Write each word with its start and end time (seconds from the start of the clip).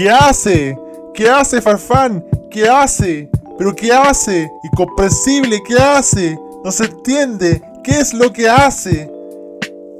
¿Qué 0.00 0.08
hace? 0.08 0.78
¿Qué 1.12 1.28
hace 1.28 1.60
Farfán? 1.60 2.24
¿Qué 2.50 2.66
hace? 2.66 3.28
¿Pero 3.58 3.76
qué 3.76 3.92
hace? 3.92 4.50
Incomprensible, 4.62 5.62
¿qué 5.62 5.74
hace? 5.74 6.38
No 6.64 6.72
se 6.72 6.84
entiende. 6.84 7.60
¿Qué 7.84 7.98
es 7.98 8.14
lo 8.14 8.32
que 8.32 8.48
hace? 8.48 9.12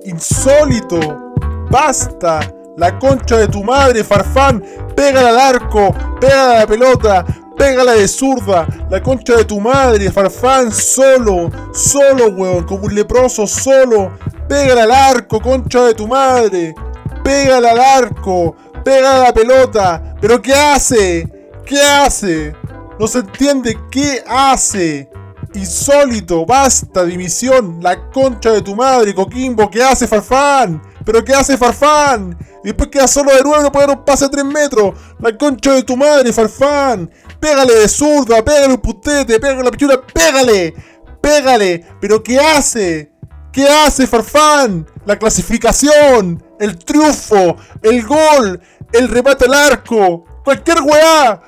Insólito. 0.07 1.35
Basta. 1.71 2.41
La 2.79 2.99
concha 2.99 3.37
de 3.37 3.49
tu 3.49 3.63
madre, 3.63 4.03
Farfán. 4.03 4.65
Pégala 4.97 5.29
al 5.29 5.39
arco. 5.39 5.95
Pégala 6.19 6.53
a 6.53 6.61
la 6.61 6.67
pelota. 6.67 7.27
Pégala 7.59 7.93
de 7.93 8.09
zurda. 8.09 8.67
La 8.89 9.03
concha 9.03 9.37
de 9.37 9.45
tu 9.45 9.61
madre, 9.61 10.11
Farfán. 10.11 10.73
Solo. 10.73 11.51
Solo, 11.75 12.29
weón. 12.29 12.65
Como 12.65 12.87
un 12.87 12.95
leproso, 12.95 13.47
solo. 13.47 14.13
Pégala 14.49 14.85
al 14.85 14.93
arco, 14.93 15.43
concha 15.43 15.85
de 15.85 15.93
tu 15.93 16.09
madre. 16.09 16.75
Pégala 17.23 17.73
al 17.73 17.81
arco. 17.81 18.57
Pégala 18.85 19.17
a 19.17 19.25
la 19.25 19.33
pelota. 19.33 20.17
¿Pero 20.21 20.41
qué 20.41 20.55
hace? 20.55 21.29
¿Qué 21.65 21.81
hace? 21.81 22.55
No 22.99 23.07
se 23.07 23.21
entiende 23.21 23.79
qué 23.91 24.23
hace. 24.27 25.09
Insólito, 25.55 26.47
basta, 26.47 27.05
dimisión, 27.05 27.79
la 27.83 28.11
concha 28.11 28.53
de 28.53 28.63
tu 28.63 28.77
madre, 28.77 29.13
Coquimbo, 29.13 29.69
¿qué 29.69 29.83
hace 29.83 30.07
Farfán? 30.07 30.81
¿Pero 31.05 31.25
qué 31.25 31.35
hace 31.35 31.57
Farfán? 31.57 32.39
Y 32.63 32.69
después 32.69 32.89
queda 32.89 33.09
solo 33.09 33.35
de 33.35 33.43
nuevo, 33.43 33.61
no 33.61 33.73
puede 33.73 33.89
dar 33.89 33.97
un 33.97 34.05
pase 34.05 34.27
a 34.27 34.31
3 34.31 34.45
metros. 34.45 34.95
La 35.19 35.37
concha 35.37 35.73
de 35.73 35.83
tu 35.83 35.97
madre, 35.97 36.33
Farfán. 36.33 37.11
Pégale 37.41 37.75
de 37.75 37.89
zurda, 37.89 38.45
pégale 38.45 38.75
un 38.75 38.81
putete, 38.81 39.41
pégale 39.41 39.65
la 39.65 39.71
pichula, 39.71 40.01
pégale. 40.01 40.75
Pégale. 41.21 41.85
¿Pero 42.01 42.23
qué 42.23 42.39
hace? 42.39 43.10
¿Qué 43.53 43.69
hace 43.69 44.07
Farfán? 44.07 44.87
La 45.07 45.19
clasificación, 45.19 46.43
el 46.61 46.79
triunfo, 46.79 47.57
el 47.83 48.07
gol, 48.07 48.61
el 48.93 49.09
remate 49.09 49.47
al 49.47 49.55
arco, 49.55 50.25
cualquier 50.45 50.81
weá. 50.83 51.41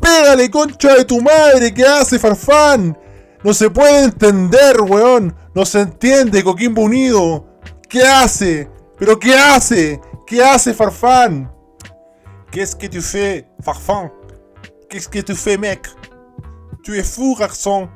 Pégale, 0.00 0.50
concha 0.50 0.94
de 0.94 1.04
tu 1.04 1.20
madre, 1.20 1.72
¿qué 1.72 1.86
hace 1.86 2.18
Farfán? 2.18 2.98
No 3.44 3.54
se 3.54 3.70
puede 3.70 4.04
entender, 4.04 4.80
weón. 4.80 5.36
No 5.54 5.64
se 5.64 5.80
entiende, 5.82 6.42
Coquimbo 6.42 6.82
Unido. 6.82 7.46
¿Qué 7.88 8.02
hace? 8.02 8.68
¿Pero 8.98 9.18
qué 9.18 9.34
hace? 9.36 10.00
¿Qué 10.26 10.42
hace 10.42 10.74
Farfán? 10.74 11.52
Qu'est-ce 12.50 12.74
que 12.74 12.88
tu 12.88 13.00
fais, 13.00 13.44
Farfán? 13.62 14.10
Qu'est-ce 14.88 15.08
que 15.08 15.22
tu 15.22 15.34
fais, 15.36 15.58
mec? 15.58 15.88
Tu 16.82 16.98
es 16.98 17.04
fou, 17.04 17.36
garçon. 17.36 17.88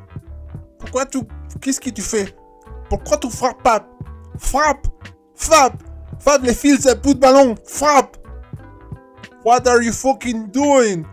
Pourquoi 0.78 1.06
tu... 1.06 1.27
Qu'est-ce 1.61 1.81
que 1.81 1.91
tu 1.91 2.03
fais? 2.03 2.34
Pourquoi 2.89 3.19
tu 3.19 3.31
frappes 3.31 3.62
pas? 3.62 3.86
Frappe! 4.39 4.86
Frappe! 5.34 5.83
Frappe 6.19 6.42
les 6.42 6.55
fils 6.55 6.84
de 6.84 6.94
bout 6.94 7.14
de 7.14 7.20
ballon! 7.20 7.55
Frappe! 7.64 8.17
What 9.44 9.67
are 9.67 9.83
you 9.83 9.92
fucking 9.92 10.48
doing? 10.50 11.06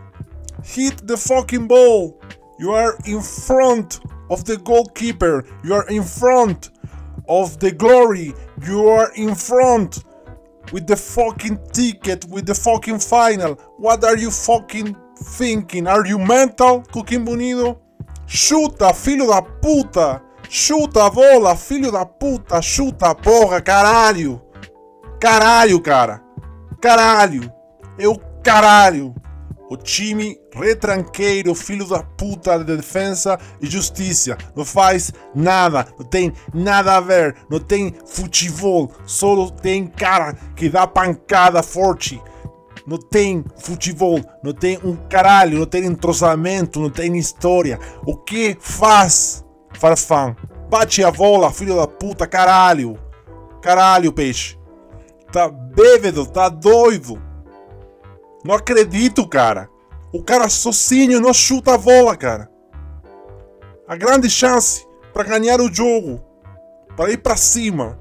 Hit 0.64 1.06
the 1.06 1.16
fucking 1.16 1.66
ball! 1.68 2.18
You 2.58 2.72
are 2.72 2.96
in 3.04 3.20
front 3.20 4.00
of 4.30 4.44
the 4.44 4.56
goalkeeper. 4.56 5.44
You 5.62 5.74
are 5.74 5.86
in 5.88 6.02
front 6.02 6.70
of 7.28 7.58
the 7.58 7.70
glory. 7.70 8.34
You 8.66 8.88
are 8.88 9.12
in 9.14 9.34
front 9.34 10.04
with 10.72 10.86
the 10.86 10.96
fucking 10.96 11.58
ticket, 11.72 12.24
with 12.28 12.46
the 12.46 12.54
fucking 12.54 12.98
final. 13.00 13.54
What 13.76 14.04
are 14.04 14.16
you 14.16 14.30
fucking 14.30 14.96
thinking? 15.16 15.86
Are 15.86 16.06
you 16.06 16.18
mental, 16.18 16.82
Coquimbo 16.82 17.32
Unido? 17.32 17.78
Chuta, 18.26 18.92
filho 18.94 19.28
da 19.28 19.40
puta! 19.40 20.22
Chuta 20.48 21.06
a 21.06 21.10
bola, 21.10 21.56
filho 21.56 21.90
da 21.90 22.06
puta! 22.06 22.62
Chuta, 22.62 23.14
porra, 23.14 23.60
caralho! 23.60 24.40
Caralho, 25.20 25.80
cara! 25.80 26.22
Caralho! 26.80 27.52
Eu 27.98 28.20
caralho! 28.42 29.14
O 29.68 29.76
time 29.76 30.38
retranqueiro, 30.54 31.52
filho 31.52 31.88
da 31.88 32.00
puta 32.00 32.56
de 32.58 32.76
defesa 32.76 33.36
e 33.60 33.66
justiça. 33.66 34.38
Não 34.54 34.64
faz 34.64 35.12
nada, 35.34 35.88
não 35.98 36.06
tem 36.06 36.32
nada 36.54 36.96
a 36.96 37.00
ver, 37.00 37.34
não 37.50 37.58
tem 37.58 37.92
futebol, 38.06 38.92
só 39.04 39.50
tem 39.50 39.88
cara 39.88 40.34
que 40.54 40.68
dá 40.68 40.86
pancada 40.86 41.62
forte. 41.64 42.22
Não 42.86 42.98
tem 42.98 43.44
futebol, 43.58 44.20
não 44.44 44.52
tem 44.52 44.78
um 44.84 44.94
caralho, 44.94 45.58
não 45.58 45.66
tem 45.66 45.84
entrosamento, 45.84 46.78
não 46.78 46.88
tem 46.90 47.18
história. 47.18 47.80
O 48.06 48.16
que 48.16 48.56
faz 48.60 49.44
Farfán? 49.76 50.36
Bate 50.68 51.04
a 51.04 51.10
bola, 51.10 51.52
filho 51.52 51.76
da 51.76 51.86
puta, 51.86 52.26
caralho. 52.26 52.98
Caralho, 53.62 54.12
peixe. 54.12 54.58
Tá 55.32 55.48
bêbado, 55.48 56.26
tá 56.26 56.48
doido. 56.48 57.22
Não 58.44 58.54
acredito, 58.54 59.28
cara. 59.28 59.68
O 60.12 60.22
cara 60.22 60.48
sozinho 60.48 61.20
não 61.20 61.34
chuta 61.34 61.74
a 61.74 61.78
bola, 61.78 62.16
cara. 62.16 62.50
A 63.88 63.96
grande 63.96 64.30
chance 64.30 64.86
para 65.12 65.24
ganhar 65.24 65.60
o 65.60 65.72
jogo, 65.72 66.22
para 66.96 67.10
ir 67.10 67.18
para 67.18 67.36
cima, 67.36 67.98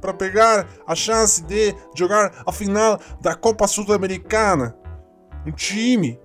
para 0.00 0.14
pegar 0.14 0.66
a 0.86 0.94
chance 0.94 1.42
de 1.42 1.74
jogar 1.94 2.42
a 2.46 2.52
final 2.52 2.98
da 3.20 3.34
Copa 3.34 3.66
Sul-Americana. 3.66 4.76
Um 5.46 5.52
time, 5.52 6.20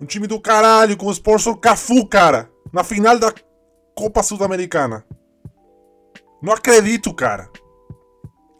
um 0.00 0.06
time 0.06 0.26
do 0.26 0.40
caralho 0.40 0.96
com 0.96 1.06
o 1.06 1.12
sponsor 1.12 1.56
Cafu, 1.58 2.06
cara, 2.06 2.50
na 2.72 2.82
final 2.82 3.18
da 3.18 3.32
Copa 4.00 4.22
Sul-Americana. 4.22 5.04
Não 6.40 6.54
acredito, 6.54 7.12
cara. 7.12 7.50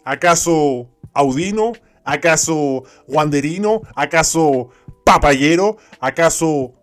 ¿Acaso 0.04 0.86
Audino? 1.14 1.72
¿Acaso 2.04 2.84
Wanderino? 3.08 3.80
¿Acaso 3.96 4.68
Papayero? 5.02 5.78
¿Acaso 5.98 6.74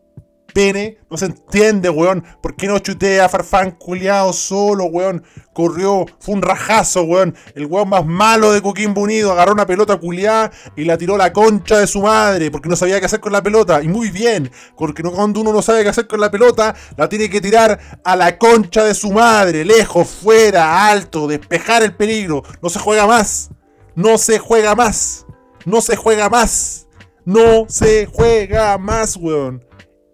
Pene? 0.57 0.97
No 1.11 1.17
se 1.17 1.25
entiende, 1.25 1.87
weón. 1.87 2.23
¿Por 2.41 2.55
qué 2.55 2.65
no 2.65 2.79
chutea 2.79 3.29
Farfán 3.29 3.69
culiado 3.69 4.33
solo, 4.33 4.85
weón? 4.85 5.23
Corrió, 5.53 6.07
fue 6.19 6.33
un 6.33 6.41
rajazo, 6.41 7.03
weón. 7.03 7.35
El 7.53 7.67
weón 7.67 7.89
más 7.89 8.03
malo 8.03 8.51
de 8.51 8.63
Coquimbo 8.63 9.01
Unido 9.01 9.31
agarró 9.31 9.53
una 9.53 9.67
pelota 9.67 9.97
culiada 9.97 10.51
y 10.75 10.85
la 10.85 10.97
tiró 10.97 11.15
la 11.15 11.31
concha 11.31 11.77
de 11.77 11.85
su 11.85 12.01
madre 12.01 12.49
porque 12.49 12.69
no 12.69 12.75
sabía 12.75 12.99
qué 12.99 13.05
hacer 13.05 13.19
con 13.19 13.33
la 13.33 13.43
pelota. 13.43 13.83
Y 13.83 13.87
muy 13.87 14.09
bien, 14.09 14.49
porque 14.75 15.03
cuando 15.03 15.41
uno 15.41 15.53
no 15.53 15.61
sabe 15.61 15.83
qué 15.83 15.89
hacer 15.89 16.07
con 16.07 16.21
la 16.21 16.31
pelota, 16.31 16.73
la 16.97 17.07
tiene 17.07 17.29
que 17.29 17.39
tirar 17.39 17.79
a 18.03 18.15
la 18.15 18.39
concha 18.39 18.83
de 18.83 18.95
su 18.95 19.11
madre, 19.11 19.63
lejos, 19.63 20.07
fuera, 20.07 20.89
alto, 20.89 21.27
despejar 21.27 21.83
el 21.83 21.95
peligro. 21.95 22.41
No 22.63 22.69
se 22.69 22.79
juega 22.79 23.05
más. 23.05 23.51
No 23.93 24.17
se 24.17 24.39
juega 24.39 24.73
más. 24.73 25.27
No 25.65 25.81
se 25.81 25.95
juega 25.95 26.31
más. 26.31 26.87
No 27.25 27.67
se 27.69 28.07
juega 28.07 28.75
más, 28.79 29.17
weón. 29.17 29.66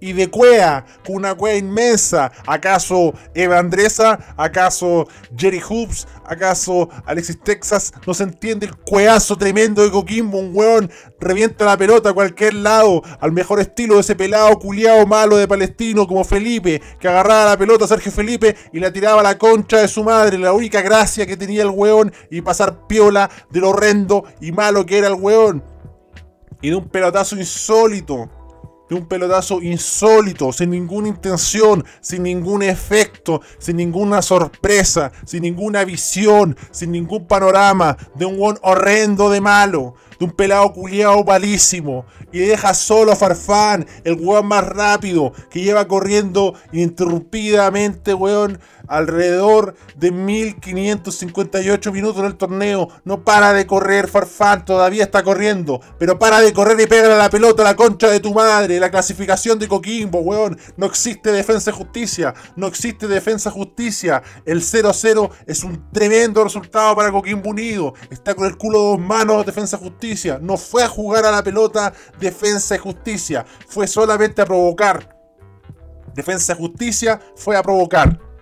Y 0.03 0.11
de 0.11 0.29
cuea, 0.29 0.85
con 1.05 1.15
una 1.15 1.33
cuea 1.33 1.55
inmensa. 1.55 2.29
¿Acaso 2.45 3.13
Eva 3.33 3.57
Andresa? 3.57 4.19
¿Acaso 4.35 5.07
Jerry 5.37 5.61
Hoops? 5.61 6.09
¿Acaso 6.25 6.89
Alexis 7.05 7.39
Texas? 7.39 7.93
No 8.05 8.13
se 8.13 8.23
entiende 8.23 8.65
el 8.65 8.75
cueazo 8.75 9.37
tremendo 9.37 9.81
de 9.81 9.91
Coquimbo. 9.91 10.39
Un 10.39 10.51
weón 10.53 10.91
revienta 11.21 11.63
la 11.63 11.77
pelota 11.77 12.09
a 12.09 12.13
cualquier 12.13 12.53
lado. 12.55 13.01
Al 13.21 13.31
mejor 13.31 13.61
estilo 13.61 13.95
de 13.95 14.01
ese 14.01 14.13
pelado 14.13 14.59
culiado 14.59 15.07
malo 15.07 15.37
de 15.37 15.47
Palestino 15.47 16.05
como 16.05 16.25
Felipe. 16.25 16.81
Que 16.99 17.07
agarraba 17.07 17.51
la 17.51 17.57
pelota 17.57 17.85
a 17.85 17.87
Sergio 17.87 18.11
Felipe 18.11 18.57
y 18.73 18.81
la 18.81 18.91
tiraba 18.91 19.21
a 19.21 19.23
la 19.23 19.37
concha 19.37 19.77
de 19.77 19.87
su 19.87 20.03
madre. 20.03 20.37
La 20.37 20.51
única 20.51 20.81
gracia 20.81 21.25
que 21.25 21.37
tenía 21.37 21.61
el 21.61 21.69
weón. 21.69 22.11
Y 22.29 22.41
pasar 22.41 22.87
piola 22.87 23.29
de 23.49 23.61
lo 23.61 23.69
horrendo 23.69 24.25
y 24.41 24.51
malo 24.51 24.85
que 24.85 24.97
era 24.97 25.07
el 25.07 25.13
weón. 25.13 25.63
Y 26.61 26.71
de 26.71 26.75
un 26.75 26.89
pelotazo 26.89 27.37
insólito 27.37 28.29
de 28.93 28.99
un 28.99 29.07
pelotazo 29.07 29.59
insólito, 29.61 30.53
sin 30.53 30.69
ninguna 30.69 31.07
intención, 31.07 31.83
sin 32.00 32.23
ningún 32.23 32.62
efecto, 32.62 33.41
sin 33.57 33.77
ninguna 33.77 34.21
sorpresa, 34.21 35.12
sin 35.25 35.41
ninguna 35.41 35.83
visión, 35.83 36.56
sin 36.69 36.91
ningún 36.91 37.25
panorama, 37.25 37.97
de 38.13 38.25
un 38.25 38.38
one 38.39 38.59
horrendo 38.62 39.31
de 39.31 39.41
malo, 39.41 39.95
de 40.19 40.25
un 40.25 40.31
pelado 40.31 40.71
culiado 40.73 41.23
malísimo, 41.23 42.06
y 42.31 42.39
deja 42.39 42.75
solo 42.75 43.12
a 43.12 43.15
Farfán, 43.15 43.88
el 44.03 44.13
weón 44.13 44.45
más 44.45 44.63
rápido, 44.63 45.33
que 45.50 45.62
lleva 45.62 45.88
corriendo 45.88 46.53
ininterrumpidamente, 46.71 48.13
weón, 48.13 48.59
alrededor 48.94 49.75
de 49.95 50.12
1558 50.12 51.92
minutos 51.92 52.19
en 52.19 52.25
el 52.25 52.36
torneo. 52.36 52.90
No 53.04 53.24
para 53.24 53.54
de 53.54 53.66
correr, 53.66 54.07
Farfán, 54.07 54.66
todavía 54.66 55.04
está 55.04 55.24
corriendo. 55.24 55.81
Pero 55.98 56.19
para 56.19 56.40
de 56.40 56.54
correr 56.54 56.80
y 56.80 56.88
pega 56.88 57.13
a 57.13 57.18
la 57.18 57.30
pelota 57.30 57.63
a 57.63 57.66
la 57.66 57.75
concha 57.75 58.10
de 58.10 58.19
tu 58.19 58.34
madre. 58.34 58.80
La 58.80 58.92
clasificación 58.92 59.60
de 59.60 59.68
Coquimbo, 59.68 60.19
weón. 60.19 60.57
No 60.78 60.86
existe 60.86 61.31
defensa 61.31 61.72
y 61.72 61.74
justicia. 61.74 62.34
No 62.56 62.68
existe 62.68 63.07
defensa 63.07 63.50
y 63.50 63.54
justicia. 63.54 64.22
El 64.45 64.62
0-0 64.62 65.30
es 65.48 65.63
un 65.63 65.90
tremendo 65.92 66.44
resultado 66.44 66.95
para 66.95 67.12
Coquimbo 67.12 67.50
Unido. 67.50 67.94
Está 68.10 68.36
con 68.36 68.45
el 68.45 68.57
culo 68.57 68.80
de 68.80 68.86
dos 68.90 69.00
manos 69.00 69.45
defensa 69.45 69.78
y 69.78 69.84
justicia. 69.84 70.40
No 70.42 70.57
fue 70.57 70.84
a 70.84 70.88
jugar 70.88 71.25
a 71.25 71.31
la 71.31 71.44
pelota 71.44 71.94
defensa 72.19 72.75
y 72.75 72.80
justicia. 72.80 73.45
Fue 73.68 73.88
solamente 73.88 74.42
a 74.42 74.45
provocar. 74.45 75.18
Defensa 76.13 76.54
y 76.54 76.57
justicia 76.57 77.19
fue 77.36 77.57
a 77.57 77.63
provocar. 77.63 78.32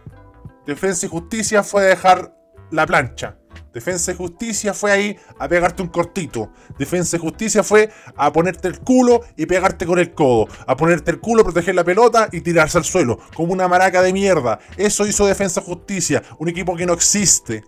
Defensa 0.65 1.05
y 1.05 1.09
Justicia 1.09 1.63
fue 1.63 1.83
a 1.83 1.85
dejar 1.85 2.35
la 2.71 2.85
plancha. 2.85 3.37
Defensa 3.73 4.11
y 4.11 4.15
Justicia 4.15 4.73
fue 4.73 4.91
ahí 4.91 5.17
a 5.39 5.47
pegarte 5.47 5.81
un 5.81 5.87
cortito. 5.87 6.51
Defensa 6.77 7.15
y 7.15 7.19
Justicia 7.19 7.63
fue 7.63 7.89
a 8.15 8.31
ponerte 8.31 8.67
el 8.67 8.79
culo 8.79 9.21
y 9.37 9.45
pegarte 9.45 9.85
con 9.85 9.97
el 9.97 10.13
codo. 10.13 10.47
A 10.67 10.75
ponerte 10.75 11.11
el 11.11 11.19
culo, 11.19 11.43
proteger 11.43 11.75
la 11.75 11.83
pelota 11.83 12.29
y 12.31 12.41
tirarse 12.41 12.77
al 12.77 12.83
suelo. 12.83 13.19
Como 13.35 13.53
una 13.53 13.67
maraca 13.67 14.01
de 14.01 14.13
mierda. 14.13 14.59
Eso 14.77 15.07
hizo 15.07 15.25
Defensa 15.25 15.61
y 15.61 15.65
Justicia. 15.65 16.21
Un 16.37 16.49
equipo 16.49 16.75
que 16.75 16.85
no 16.85 16.93
existe. 16.93 17.63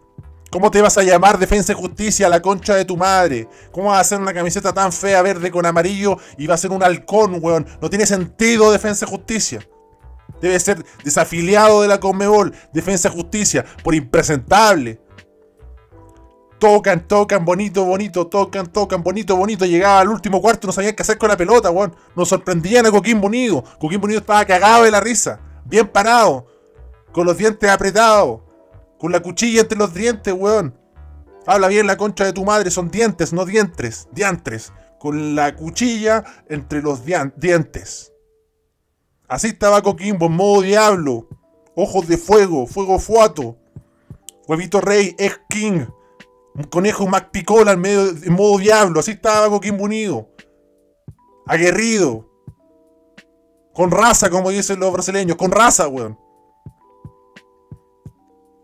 ¿Cómo 0.51 0.69
te 0.69 0.81
vas 0.81 0.98
a 1.00 1.04
llamar 1.04 1.39
Defensa 1.39 1.72
y 1.72 1.75
Justicia 1.75 2.28
a 2.28 2.30
la 2.30 2.42
concha 2.42 2.75
de 2.75 2.86
tu 2.86 2.96
madre? 2.96 3.48
¿Cómo 3.72 3.89
vas 3.89 3.98
a 3.98 4.01
hacer 4.01 4.19
una 4.19 4.34
camiseta 4.34 4.72
tan 4.72 4.94
fea 4.94 5.22
verde 5.24 5.50
con 5.50 5.66
amarillo 5.66 6.18
y 6.38 6.46
va 6.46 6.54
a 6.54 6.60
ser 6.60 6.69
un 6.69 6.84
halcón, 6.84 7.39
weón? 7.42 7.66
No 7.81 7.89
tiene 7.89 8.06
sentido 8.06 8.72
Defensa 8.72 9.06
y 9.06 9.10
Justicia. 9.10 9.68
Debe 10.42 10.60
ser 10.60 10.86
desafiliado 11.04 11.82
de 11.82 11.88
la 11.88 12.00
Conmebol. 12.00 12.54
Defensa 12.74 13.10
Justicia. 13.10 13.66
Por 13.84 13.96
impresentable 13.96 15.00
tocan, 16.64 17.06
tocan, 17.10 17.44
bonito, 17.44 17.84
bonito, 17.84 18.28
tocan, 18.28 18.72
tocan, 18.72 19.04
bonito, 19.04 19.36
bonito. 19.36 19.66
Llegaba 19.66 20.00
al 20.00 20.08
último 20.08 20.42
cuarto, 20.42 20.66
no 20.66 20.72
sabían 20.72 20.96
qué 20.96 21.02
hacer 21.02 21.18
con 21.18 21.28
la 21.28 21.36
pelota, 21.36 21.70
weón. 21.70 21.94
Nos 22.16 22.30
sorprendían 22.30 22.86
a 22.86 22.92
Coquín 22.92 23.20
Bonito. 23.20 23.66
Coquín 23.82 24.00
Bonito 24.00 24.22
estaba 24.22 24.46
cagado 24.46 24.86
de 24.86 24.92
la 24.92 25.02
risa, 25.02 25.42
bien 25.66 25.90
parado, 25.90 26.48
con 27.12 27.26
los 27.26 27.38
dientes 27.38 27.70
apretados, 27.70 28.40
con 28.98 29.12
la 29.12 29.20
cuchilla 29.20 29.60
entre 29.60 29.78
los 29.78 29.94
dientes, 29.94 30.34
weón. 30.34 30.74
Habla 31.46 31.68
bien 31.68 31.86
la 31.86 31.98
concha 31.98 32.24
de 32.24 32.32
tu 32.32 32.46
madre, 32.46 32.72
son 32.72 32.90
dientes, 32.90 33.34
no 33.34 33.44
dientes, 33.44 34.08
diantres. 34.14 34.72
Con 35.02 35.36
la 35.36 35.58
cuchilla 35.58 36.24
entre 36.48 36.82
los 36.82 37.04
dientes. 37.04 38.12
Así 39.34 39.48
estaba 39.48 39.82
Coquimbo, 39.82 40.28
en 40.28 40.34
modo 40.34 40.62
diablo. 40.62 41.28
Ojos 41.76 42.08
de 42.08 42.20
fuego, 42.20 42.68
fuego 42.68 43.00
fuato. 43.00 43.58
Huevito 44.48 44.80
rey, 44.80 45.16
ex 45.18 45.42
king. 45.50 45.88
Un 46.54 46.66
conejo 46.66 47.08
Mac 47.08 47.32
Picola 47.32 47.72
en, 47.72 47.82
medio, 47.82 48.10
en 48.10 48.32
modo 48.32 48.60
diablo. 48.60 49.00
Así 49.00 49.10
estaba 49.10 49.50
Coquimbo 49.50 49.86
Unido. 49.86 50.30
Aguerrido. 51.48 52.30
Con 53.74 53.90
raza, 53.90 54.30
como 54.30 54.52
dicen 54.52 54.80
los 54.80 54.94
brasileños. 54.94 55.36
Con 55.36 55.50
raza, 55.50 55.88
weón. 55.88 56.16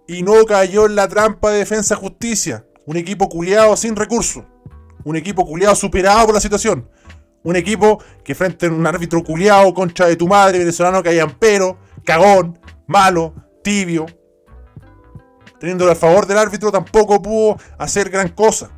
Y 0.08 0.22
no 0.22 0.46
cayó 0.46 0.86
en 0.86 0.94
la 0.94 1.08
trampa 1.08 1.50
de 1.50 1.58
defensa 1.58 1.96
justicia. 1.96 2.64
Un 2.86 2.96
equipo 2.96 3.28
culiado 3.28 3.76
sin 3.76 3.96
recursos. 3.96 4.44
Un 5.04 5.16
equipo 5.16 5.48
culiado 5.48 5.76
superado 5.76 6.28
por 6.28 6.36
la 6.36 6.42
situación. 6.42 6.88
Un 7.44 7.56
equipo 7.56 8.04
que 8.24 8.36
frente 8.36 8.66
a 8.66 8.70
un 8.70 8.86
árbitro 8.86 9.24
culiado, 9.24 9.74
concha 9.74 10.06
de 10.08 10.16
tu 10.16 10.28
madre, 10.28 10.60
venezolano 10.60 11.02
que 11.02 11.10
hay 11.10 11.20
ampero, 11.20 11.78
cagón, 12.04 12.60
malo, 12.88 13.34
tibio, 13.64 14.06
teniendo 15.60 15.90
a 15.90 15.96
favor 15.96 16.26
del 16.26 16.38
árbitro, 16.38 16.72
tampoco 16.72 17.22
pudo 17.22 17.58
hacer 17.78 18.10
gran 18.10 18.30
cosa. 18.30 18.72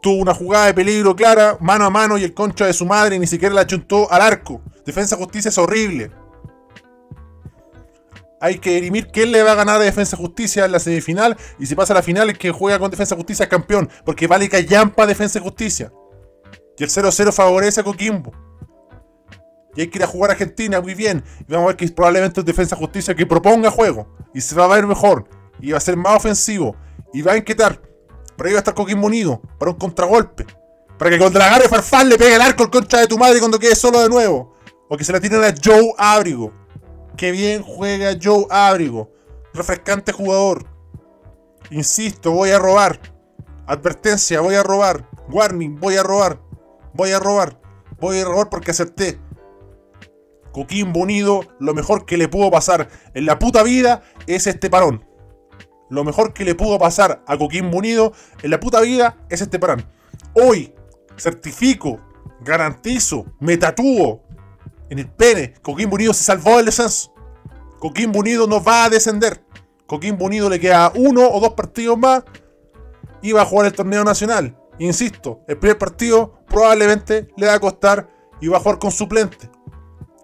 Tuvo 0.00 0.20
una 0.20 0.34
jugada 0.34 0.66
de 0.66 0.74
peligro 0.74 1.14
clara, 1.14 1.56
mano 1.60 1.84
a 1.84 1.90
mano, 1.90 2.18
y 2.18 2.24
el 2.24 2.34
concha 2.34 2.66
de 2.66 2.72
su 2.72 2.86
madre 2.86 3.18
ni 3.18 3.26
siquiera 3.26 3.54
la 3.54 3.66
chuntó 3.66 4.10
al 4.10 4.20
arco. 4.20 4.60
Defensa 4.84 5.16
Justicia 5.16 5.48
es 5.48 5.58
horrible. 5.58 6.10
Hay 8.40 8.58
que 8.58 8.74
dirimir 8.74 9.06
quién 9.06 9.30
le 9.30 9.44
va 9.44 9.52
a 9.52 9.54
ganar 9.54 9.80
a 9.80 9.84
Defensa 9.84 10.16
Justicia 10.16 10.64
en 10.64 10.72
la 10.72 10.80
semifinal. 10.80 11.36
Y 11.60 11.66
si 11.66 11.76
pasa 11.76 11.92
a 11.92 11.96
la 11.96 12.02
final, 12.02 12.28
el 12.28 12.36
que 12.36 12.50
juega 12.50 12.80
con 12.80 12.90
Defensa 12.90 13.14
Justicia 13.14 13.44
es 13.44 13.48
campeón. 13.48 13.88
Porque 14.04 14.26
vale 14.26 14.48
callampa 14.48 15.06
Defensa 15.06 15.38
Justicia. 15.38 15.92
Y 16.82 16.84
el 16.84 16.90
0-0 16.90 17.30
favorece 17.30 17.80
a 17.80 17.84
Coquimbo. 17.84 18.32
Y 19.76 19.82
hay 19.82 19.86
que 19.86 19.98
ir 19.98 20.02
a 20.02 20.08
jugar 20.08 20.30
a 20.30 20.32
Argentina, 20.32 20.80
muy 20.80 20.94
bien. 20.94 21.22
Y 21.46 21.52
vamos 21.52 21.66
a 21.66 21.68
ver 21.68 21.76
que 21.76 21.86
probablemente 21.86 22.40
es 22.40 22.44
Defensa 22.44 22.74
Justicia 22.74 23.14
que 23.14 23.24
proponga 23.24 23.70
juego. 23.70 24.08
Y 24.34 24.40
se 24.40 24.56
va 24.56 24.64
a 24.64 24.66
ver 24.66 24.84
mejor 24.84 25.28
y 25.60 25.70
va 25.70 25.78
a 25.78 25.80
ser 25.80 25.96
más 25.96 26.16
ofensivo 26.16 26.74
y 27.12 27.22
va 27.22 27.34
a 27.34 27.36
inquietar. 27.36 27.80
Pero 28.36 28.48
ahí 28.48 28.52
va 28.52 28.58
a 28.58 28.62
estar 28.62 28.74
Coquimbo 28.74 29.06
unido 29.06 29.40
para 29.60 29.70
un 29.70 29.76
contragolpe. 29.76 30.44
Para 30.98 31.12
que 31.12 31.18
cuando 31.18 31.38
la 31.38 31.46
agarre 31.46 31.68
Farfán 31.68 32.08
le 32.08 32.18
pegue 32.18 32.34
el 32.34 32.42
arco 32.42 32.64
al 32.64 32.70
concha 32.70 32.98
de 32.98 33.06
tu 33.06 33.16
madre 33.16 33.38
cuando 33.38 33.60
quede 33.60 33.76
solo 33.76 34.02
de 34.02 34.08
nuevo. 34.08 34.56
O 34.88 34.96
que 34.96 35.04
se 35.04 35.12
la 35.12 35.20
tiren 35.20 35.44
a 35.44 35.54
Joe 35.64 35.94
Abrigo. 35.96 36.52
Que 37.16 37.30
bien 37.30 37.62
juega 37.62 38.18
Joe 38.20 38.44
Abrigo. 38.50 39.08
Refrescante 39.54 40.10
jugador. 40.10 40.66
Insisto, 41.70 42.32
voy 42.32 42.50
a 42.50 42.58
robar. 42.58 42.98
Advertencia, 43.68 44.40
voy 44.40 44.56
a 44.56 44.64
robar. 44.64 45.08
Warning, 45.28 45.78
voy 45.78 45.94
a 45.94 46.02
robar. 46.02 46.40
Voy 46.94 47.12
a 47.12 47.18
robar. 47.18 47.60
Voy 48.00 48.18
a 48.18 48.24
robar 48.24 48.48
porque 48.50 48.70
acepté. 48.70 49.20
Coquimbo 50.52 51.00
Unido, 51.00 51.42
lo 51.58 51.74
mejor 51.74 52.04
que 52.04 52.16
le 52.16 52.28
pudo 52.28 52.50
pasar 52.50 52.88
en 53.14 53.26
la 53.26 53.38
puta 53.38 53.62
vida 53.62 54.02
es 54.26 54.46
este 54.46 54.68
parón 54.68 55.12
lo 55.92 56.04
mejor 56.04 56.32
que 56.32 56.46
le 56.46 56.54
pudo 56.54 56.78
pasar 56.78 57.22
a 57.26 57.36
Coquimbo 57.36 57.76
Unido 57.76 58.14
en 58.42 58.50
la 58.50 58.58
puta 58.58 58.80
vida 58.80 59.18
es 59.28 59.42
este 59.42 59.58
parán. 59.58 59.86
Hoy 60.32 60.72
certifico, 61.18 62.00
garantizo, 62.40 63.26
me 63.40 63.58
tatúo 63.58 64.22
en 64.88 65.00
el 65.00 65.10
pene. 65.10 65.52
Coquimbo 65.60 65.96
Unido 65.96 66.14
se 66.14 66.24
salvó 66.24 66.56
del 66.56 66.64
descenso. 66.64 67.12
Coquimbo 67.78 68.20
Unido 68.20 68.46
no 68.46 68.64
va 68.64 68.84
a 68.84 68.88
descender. 68.88 69.44
Coquimbo 69.86 70.24
Unido 70.24 70.48
le 70.48 70.58
queda 70.58 70.90
uno 70.94 71.28
o 71.28 71.38
dos 71.40 71.52
partidos 71.52 71.98
más 71.98 72.24
y 73.20 73.32
va 73.32 73.42
a 73.42 73.44
jugar 73.44 73.66
el 73.66 73.74
torneo 73.74 74.02
nacional. 74.02 74.56
Insisto, 74.78 75.42
el 75.46 75.58
primer 75.58 75.78
partido 75.78 76.40
probablemente 76.48 77.28
le 77.36 77.46
va 77.46 77.54
a 77.54 77.60
costar 77.60 78.08
y 78.40 78.48
va 78.48 78.56
a 78.58 78.60
jugar 78.60 78.78
con 78.78 78.90
suplente. 78.90 79.50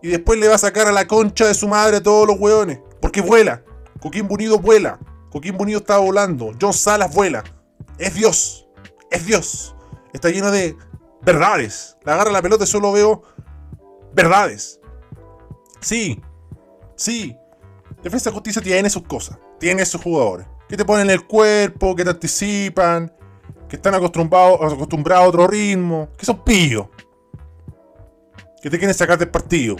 Y 0.02 0.08
después 0.08 0.38
le 0.38 0.48
va 0.48 0.54
a 0.54 0.58
sacar 0.58 0.86
a 0.86 0.92
la 0.92 1.06
concha 1.06 1.46
de 1.46 1.54
su 1.54 1.68
madre 1.68 2.00
todos 2.00 2.26
los 2.26 2.38
hueones. 2.38 2.80
Porque 3.00 3.20
vuela. 3.20 3.64
Coquimbo 4.00 4.34
Unido 4.34 4.58
vuela. 4.58 4.98
Coquimbo 5.30 5.62
Unido 5.62 5.80
está 5.80 5.98
volando. 5.98 6.52
John 6.60 6.72
Salas 6.72 7.12
vuela. 7.14 7.44
Es 7.98 8.14
Dios. 8.14 8.68
Es 9.10 9.26
Dios. 9.26 9.74
Está 10.12 10.30
lleno 10.30 10.50
de 10.50 10.76
verdades. 11.22 11.96
La 12.04 12.14
agarra 12.14 12.30
la 12.30 12.42
pelota 12.42 12.64
y 12.64 12.66
solo 12.66 12.92
veo 12.92 13.22
verdades. 14.12 14.80
Sí. 15.80 16.20
Sí. 16.96 17.36
Defensa 18.02 18.30
de 18.30 18.34
Justicia 18.34 18.62
tiene 18.62 18.88
sus 18.90 19.02
cosas. 19.02 19.38
Tiene 19.58 19.84
sus 19.84 20.00
jugadores. 20.00 20.46
Que 20.68 20.76
te 20.76 20.84
ponen 20.84 21.10
el 21.10 21.26
cuerpo, 21.26 21.96
que 21.96 22.04
te 22.04 22.10
anticipan, 22.10 23.12
que 23.68 23.76
están 23.76 23.94
acostumbrados, 23.94 24.72
acostumbrados 24.72 25.24
a 25.24 25.28
otro 25.28 25.46
ritmo, 25.46 26.08
que 26.16 26.24
son 26.24 26.42
pillos. 26.42 26.86
Que 28.62 28.70
te 28.70 28.78
quieren 28.78 28.94
sacar 28.94 29.18
del 29.18 29.28
partido. 29.28 29.76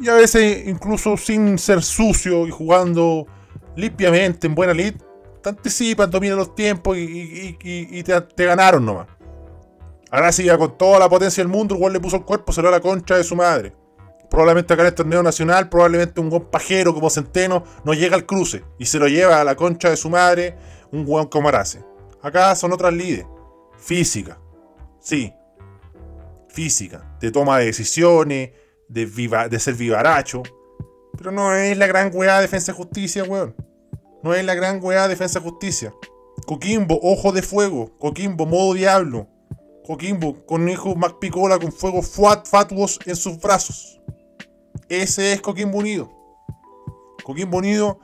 Y 0.00 0.08
a 0.08 0.14
veces 0.14 0.66
incluso 0.66 1.16
sin 1.16 1.58
ser 1.58 1.82
sucio 1.82 2.46
y 2.46 2.50
jugando 2.50 3.26
limpiamente, 3.74 4.46
en 4.46 4.54
buena 4.54 4.74
lid, 4.74 4.94
te 5.42 5.48
anticipan, 5.48 6.10
dominan 6.10 6.36
los 6.36 6.54
tiempos 6.54 6.96
y, 6.98 8.02
te, 8.02 8.44
ganaron 8.44 8.84
nomás. 8.84 9.06
Ahora 10.10 10.32
sí, 10.32 10.46
con 10.56 10.76
toda 10.76 10.98
la 10.98 11.08
potencia 11.08 11.42
del 11.42 11.52
mundo, 11.52 11.74
igual 11.74 11.92
le 11.92 12.00
puso 12.00 12.16
el 12.16 12.24
cuerpo, 12.24 12.52
se 12.52 12.60
a 12.60 12.64
la 12.64 12.80
concha 12.80 13.16
de 13.16 13.24
su 13.24 13.36
madre. 13.36 13.74
Probablemente 14.30 14.74
acá 14.74 14.82
en 14.82 14.88
el 14.88 14.94
torneo 14.94 15.22
nacional, 15.22 15.68
probablemente 15.68 16.20
un 16.20 16.28
buen 16.28 16.44
pajero 16.44 16.92
como 16.92 17.08
Centeno 17.08 17.64
no 17.84 17.94
llega 17.94 18.14
al 18.14 18.26
cruce 18.26 18.62
y 18.78 18.86
se 18.86 18.98
lo 18.98 19.08
lleva 19.08 19.40
a 19.40 19.44
la 19.44 19.56
concha 19.56 19.88
de 19.90 19.96
su 19.96 20.10
madre 20.10 20.56
un 20.92 21.04
buen 21.04 21.26
como 21.26 21.48
Arace. 21.48 21.82
Acá 22.22 22.54
son 22.54 22.72
otras 22.72 22.92
líderes. 22.92 23.26
Física. 23.76 24.38
Sí. 25.00 25.32
Física. 26.48 27.16
De 27.20 27.30
toma 27.30 27.58
de 27.58 27.66
decisiones, 27.66 28.50
de, 28.88 29.06
de 29.50 29.60
ser 29.60 29.74
vivaracho. 29.74 30.42
Pero 31.16 31.32
no 31.32 31.54
es 31.54 31.76
la 31.76 31.86
gran 31.86 32.10
weá 32.12 32.36
de 32.36 32.42
defensa 32.42 32.72
y 32.72 32.74
justicia, 32.74 33.24
weón. 33.24 33.54
No 34.22 34.34
es 34.34 34.44
la 34.44 34.54
gran 34.54 34.82
weá 34.82 35.02
de 35.02 35.08
defensa 35.08 35.38
y 35.38 35.42
justicia. 35.42 35.94
Coquimbo, 36.46 36.98
ojo 37.02 37.32
de 37.32 37.42
fuego. 37.42 37.96
Coquimbo, 37.98 38.46
modo 38.46 38.74
diablo. 38.74 39.28
Coquimbo, 39.84 40.44
conejo 40.44 40.94
Mac 40.96 41.18
Picola 41.18 41.58
con 41.58 41.72
fuego 41.72 42.02
fuat, 42.02 42.46
fatuos 42.46 42.98
en 43.06 43.16
sus 43.16 43.38
brazos. 43.38 44.00
Ese 44.88 45.32
es 45.32 45.40
Coquimbo 45.40 45.78
Unido. 45.78 46.10
Coquimbo 47.24 47.58
Unido 47.58 47.98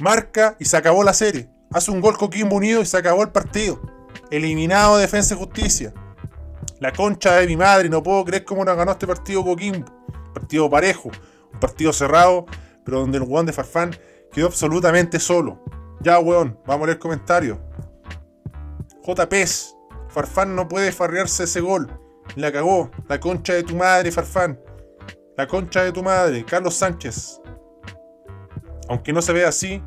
marca 0.00 0.56
y 0.58 0.64
se 0.64 0.76
acabó 0.76 1.02
la 1.02 1.12
serie. 1.12 1.48
Hace 1.76 1.90
un 1.90 2.00
gol 2.00 2.16
Coquimbo 2.16 2.56
Unido 2.56 2.80
y 2.80 2.86
se 2.86 2.96
acabó 2.96 3.22
el 3.22 3.28
partido. 3.28 3.78
Eliminado 4.30 4.96
de 4.96 5.02
Defensa 5.02 5.34
y 5.34 5.36
Justicia. 5.36 5.92
La 6.80 6.90
concha 6.90 7.34
de 7.34 7.46
mi 7.46 7.54
madre, 7.54 7.90
no 7.90 8.02
puedo 8.02 8.24
creer 8.24 8.46
cómo 8.46 8.64
nos 8.64 8.78
ganó 8.78 8.92
este 8.92 9.06
partido 9.06 9.44
Coquimbo. 9.44 9.84
Partido 10.32 10.70
parejo 10.70 11.10
partido 11.60 11.92
cerrado, 11.92 12.46
pero 12.82 13.00
donde 13.00 13.18
el 13.18 13.24
weón 13.24 13.44
de 13.44 13.52
Farfán 13.52 13.94
quedó 14.32 14.46
absolutamente 14.46 15.20
solo. 15.20 15.62
Ya, 16.00 16.18
weón, 16.18 16.58
vamos 16.66 16.84
a 16.84 16.86
leer 16.86 16.98
comentarios. 16.98 17.58
JPs, 19.06 19.76
Farfán 20.08 20.56
no 20.56 20.68
puede 20.68 20.92
farrearse 20.92 21.44
ese 21.44 21.60
gol. 21.60 21.90
La 22.36 22.50
cagó. 22.50 22.90
La 23.06 23.20
concha 23.20 23.52
de 23.52 23.64
tu 23.64 23.76
madre, 23.76 24.10
Farfán. 24.10 24.58
La 25.36 25.46
concha 25.46 25.84
de 25.84 25.92
tu 25.92 26.02
madre, 26.02 26.42
Carlos 26.42 26.74
Sánchez. 26.74 27.38
Aunque 28.88 29.12
no 29.12 29.20
se 29.20 29.34
vea 29.34 29.48
así, 29.48 29.82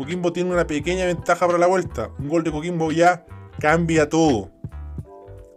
Coquimbo 0.00 0.32
tiene 0.32 0.50
una 0.50 0.66
pequeña 0.66 1.04
ventaja 1.04 1.46
para 1.46 1.58
la 1.58 1.66
vuelta. 1.66 2.10
Un 2.18 2.30
gol 2.30 2.42
de 2.42 2.50
Coquimbo 2.50 2.90
ya 2.90 3.26
cambia 3.60 4.08
todo. 4.08 4.50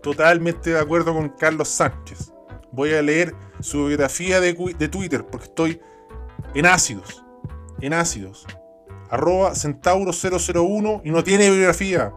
Totalmente 0.02 0.72
de 0.72 0.80
acuerdo 0.82 1.14
con 1.14 1.30
Carlos 1.30 1.70
Sánchez. 1.70 2.34
Voy 2.74 2.94
a 2.94 3.02
leer 3.02 3.34
su 3.62 3.86
biografía 3.86 4.42
de, 4.42 4.54
Twitter, 4.90 5.26
porque 5.26 5.46
estoy 5.46 5.80
en 6.56 6.66
ácidos. 6.66 7.24
En 7.80 7.94
ácidos. 7.94 8.46
arroba 9.10 9.54
centauro001 9.54 11.02
y 11.06 11.12
no 11.12 11.24
tiene 11.24 11.50
biografía. 11.50 12.12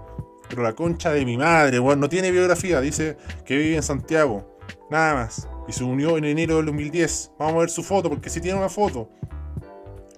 Pero 0.48 0.64
la 0.64 0.72
concha 0.72 1.12
de 1.12 1.24
mi 1.24 1.36
madre, 1.36 1.78
weón, 1.78 2.00
no 2.00 2.08
tiene 2.08 2.32
biografía. 2.32 2.80
Dice 2.80 3.16
que 3.44 3.56
vive 3.56 3.76
en 3.76 3.84
Santiago. 3.84 4.58
Nada 4.90 5.14
más. 5.14 5.48
Y 5.68 5.72
se 5.72 5.84
unió 5.84 6.18
en 6.18 6.24
enero 6.24 6.56
del 6.56 6.66
2010. 6.66 7.34
Vamos 7.38 7.54
a 7.54 7.58
ver 7.58 7.70
su 7.70 7.84
foto, 7.84 8.08
porque 8.08 8.30
si 8.30 8.40
tiene 8.40 8.58
una 8.58 8.68
foto. 8.68 9.10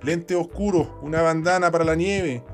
Lente 0.02 0.34
oscuro, 0.34 0.98
una 1.02 1.22
bandana 1.22 1.70
para 1.70 1.84
la 1.84 1.94
nieve. 1.94 2.44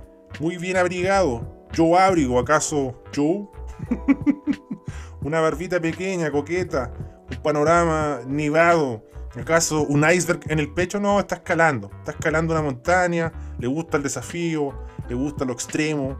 Muy 0.41 0.57
bien 0.57 0.77
abrigado. 0.77 1.67
Joe 1.77 1.99
Abrigo, 1.99 2.39
¿acaso 2.39 3.03
Joe? 3.15 3.49
una 5.23 5.41
barbita 5.41 5.81
pequeña, 5.81 6.31
coqueta. 6.31 6.93
Un 7.31 7.43
panorama 7.43 8.21
nevado. 8.27 9.05
¿Acaso 9.39 9.83
un 9.83 10.09
iceberg 10.09 10.41
en 10.49 10.61
el 10.61 10.73
pecho? 10.73 11.01
No, 11.01 11.19
está 11.19 11.37
escalando. 11.37 11.91
Está 11.99 12.13
escalando 12.13 12.55
una 12.55 12.63
montaña. 12.63 13.33
Le 13.59 13.67
gusta 13.67 13.97
el 13.97 14.03
desafío. 14.03 14.73
Le 15.09 15.15
gusta 15.15 15.45
lo 15.45 15.53
extremo 15.53 16.17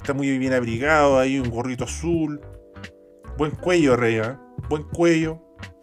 Está 0.00 0.14
muy 0.14 0.38
bien 0.38 0.54
abrigado, 0.54 1.18
ahí 1.18 1.38
un 1.38 1.50
gorrito 1.50 1.84
azul. 1.84 2.40
Buen 3.36 3.50
cuello, 3.50 3.96
Rey, 3.96 4.16
¿eh? 4.16 4.34
Buen 4.70 4.84
cuello. 4.84 5.38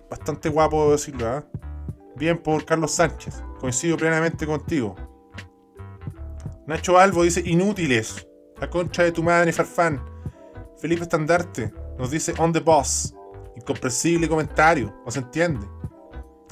Bastante 0.09 0.49
guapo, 0.49 0.91
decirlo, 0.91 1.37
¿eh? 1.37 1.43
Bien 2.15 2.37
por 2.39 2.65
Carlos 2.65 2.91
Sánchez. 2.91 3.43
Coincido 3.59 3.97
plenamente 3.97 4.45
contigo. 4.45 4.95
Nacho 6.67 6.97
Albo 6.99 7.23
dice 7.23 7.41
inútiles. 7.45 8.27
La 8.59 8.69
concha 8.69 9.03
de 9.03 9.11
tu 9.11 9.23
madre, 9.23 9.53
Farfán. 9.53 10.03
Felipe 10.79 11.03
Estandarte 11.03 11.73
nos 11.97 12.11
dice 12.11 12.33
on 12.37 12.53
the 12.53 12.59
boss. 12.59 13.13
Incomprensible 13.55 14.27
comentario. 14.27 14.93
No 15.05 15.11
se 15.11 15.19
entiende. 15.19 15.65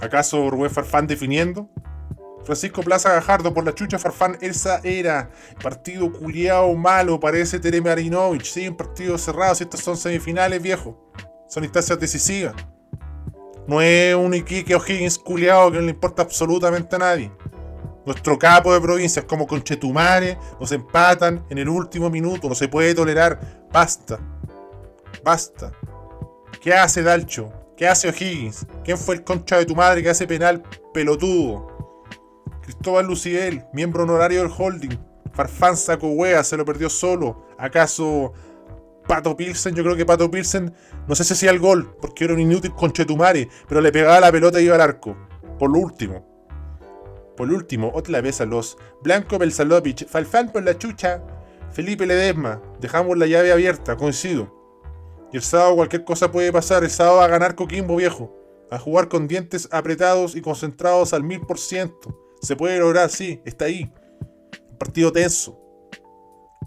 ¿Acaso 0.02 0.50
Rubén 0.50 0.72
Farfán 0.72 1.08
definiendo? 1.08 1.70
Francisco 2.44 2.82
Plaza 2.82 3.12
Gajardo 3.12 3.54
por 3.54 3.66
la 3.66 3.74
chucha 3.74 3.98
Farfán 3.98 4.38
esa 4.42 4.80
era. 4.84 5.32
Partido 5.62 6.12
culiao 6.12 6.76
malo, 6.76 7.20
parece 7.20 7.60
Tere 7.60 7.82
Marinovich. 7.82 8.46
Sí, 8.46 8.68
un 8.68 8.78
partido 8.78 9.18
cerrado. 9.18 9.56
Si 9.56 9.64
estas 9.64 9.82
son 9.82 9.98
semifinales, 9.98 10.62
viejo. 10.62 11.12
Son 11.50 11.64
instancias 11.64 12.00
decisivas. 12.00 12.56
No 13.68 13.82
es 13.82 14.16
un 14.16 14.34
Iquique 14.34 14.76
O'Higgins 14.76 15.18
culiao 15.18 15.72
que 15.72 15.78
no 15.78 15.86
le 15.86 15.92
importa 15.92 16.22
absolutamente 16.22 16.96
a 16.96 17.00
nadie. 17.00 17.32
Nuestro 18.06 18.38
capo 18.38 18.72
de 18.72 18.80
provincia 18.80 19.22
es 19.22 19.26
como 19.26 19.48
Conchetumare, 19.48 20.38
nos 20.60 20.72
empatan 20.72 21.44
en 21.50 21.58
el 21.58 21.68
último 21.68 22.10
minuto, 22.10 22.48
no 22.48 22.54
se 22.54 22.68
puede 22.68 22.94
tolerar. 22.94 23.68
Basta. 23.72 24.20
Basta. 25.24 25.72
¿Qué 26.62 26.74
hace 26.74 27.02
Dalcho? 27.02 27.52
¿Qué 27.76 27.88
hace 27.88 28.10
O'Higgins? 28.10 28.68
¿Quién 28.84 28.98
fue 28.98 29.16
el 29.16 29.24
concha 29.24 29.58
de 29.58 29.66
tu 29.66 29.76
madre 29.76 30.04
que 30.04 30.10
hace 30.10 30.28
penal 30.28 30.62
pelotudo? 30.94 31.76
Cristóbal 32.62 33.08
Luciel, 33.08 33.66
miembro 33.74 34.04
honorario 34.04 34.42
del 34.42 34.52
holding. 34.56 34.98
Farfán 35.34 35.76
wea, 36.02 36.44
se 36.44 36.58
lo 36.58 36.64
perdió 36.64 36.90
solo. 36.90 37.48
¿Acaso 37.58 38.34
Pato 39.08 39.36
Pilsen? 39.36 39.76
Yo 39.76 39.84
creo 39.84 39.96
que 39.96 40.06
Pato 40.06 40.30
Pilsen, 40.30 40.74
no 41.08 41.16
sé 41.16 41.24
si 41.24 41.34
hacía 41.34 41.52
el 41.52 41.60
gol, 41.60 41.96
porque 42.02 42.26
era 42.26 42.34
un 42.34 42.40
inútil 42.40 42.74
conchetumare, 42.74 43.50
pero 43.68 43.82
le 43.82 43.92
pegaba 43.92 44.20
la 44.20 44.32
pelota 44.32 44.60
y 44.60 44.66
iba 44.66 44.76
al 44.76 44.82
arco. 44.82 45.16
Por 45.60 45.72
lo 45.72 45.80
último. 45.80 46.26
Por 47.38 47.52
último, 47.52 47.92
otra 47.94 48.22
vez 48.22 48.40
a 48.42 48.46
los 48.46 48.78
Blanco 49.04 49.38
Belsalovich, 49.38 50.08
Farfán 50.08 50.52
por 50.52 50.64
la 50.64 50.78
chucha, 50.78 51.22
Felipe 51.72 52.06
Ledesma, 52.06 52.62
dejamos 52.80 53.18
la 53.18 53.28
llave 53.28 53.52
abierta, 53.52 53.98
coincido. 53.98 54.54
Y 55.34 55.38
el 55.38 55.44
sábado 55.44 55.76
cualquier 55.76 56.06
cosa 56.06 56.32
puede 56.32 56.54
pasar, 56.54 56.84
el 56.84 56.90
sábado 56.90 57.22
a 57.22 57.28
ganar 57.28 57.56
Coquimbo 57.56 57.98
viejo, 57.98 58.34
a 58.72 58.80
jugar 58.80 59.10
con 59.10 59.28
dientes 59.28 59.68
apretados 59.72 60.36
y 60.36 60.42
concentrados 60.42 61.14
al 61.14 61.24
mil 61.24 61.42
por 61.42 61.60
ciento. 61.60 62.18
Se 62.42 62.56
puede 62.56 62.80
lograr, 62.80 63.10
sí, 63.10 63.42
está 63.44 63.66
ahí. 63.66 63.92
Partido 64.80 65.12
tenso. 65.12 65.60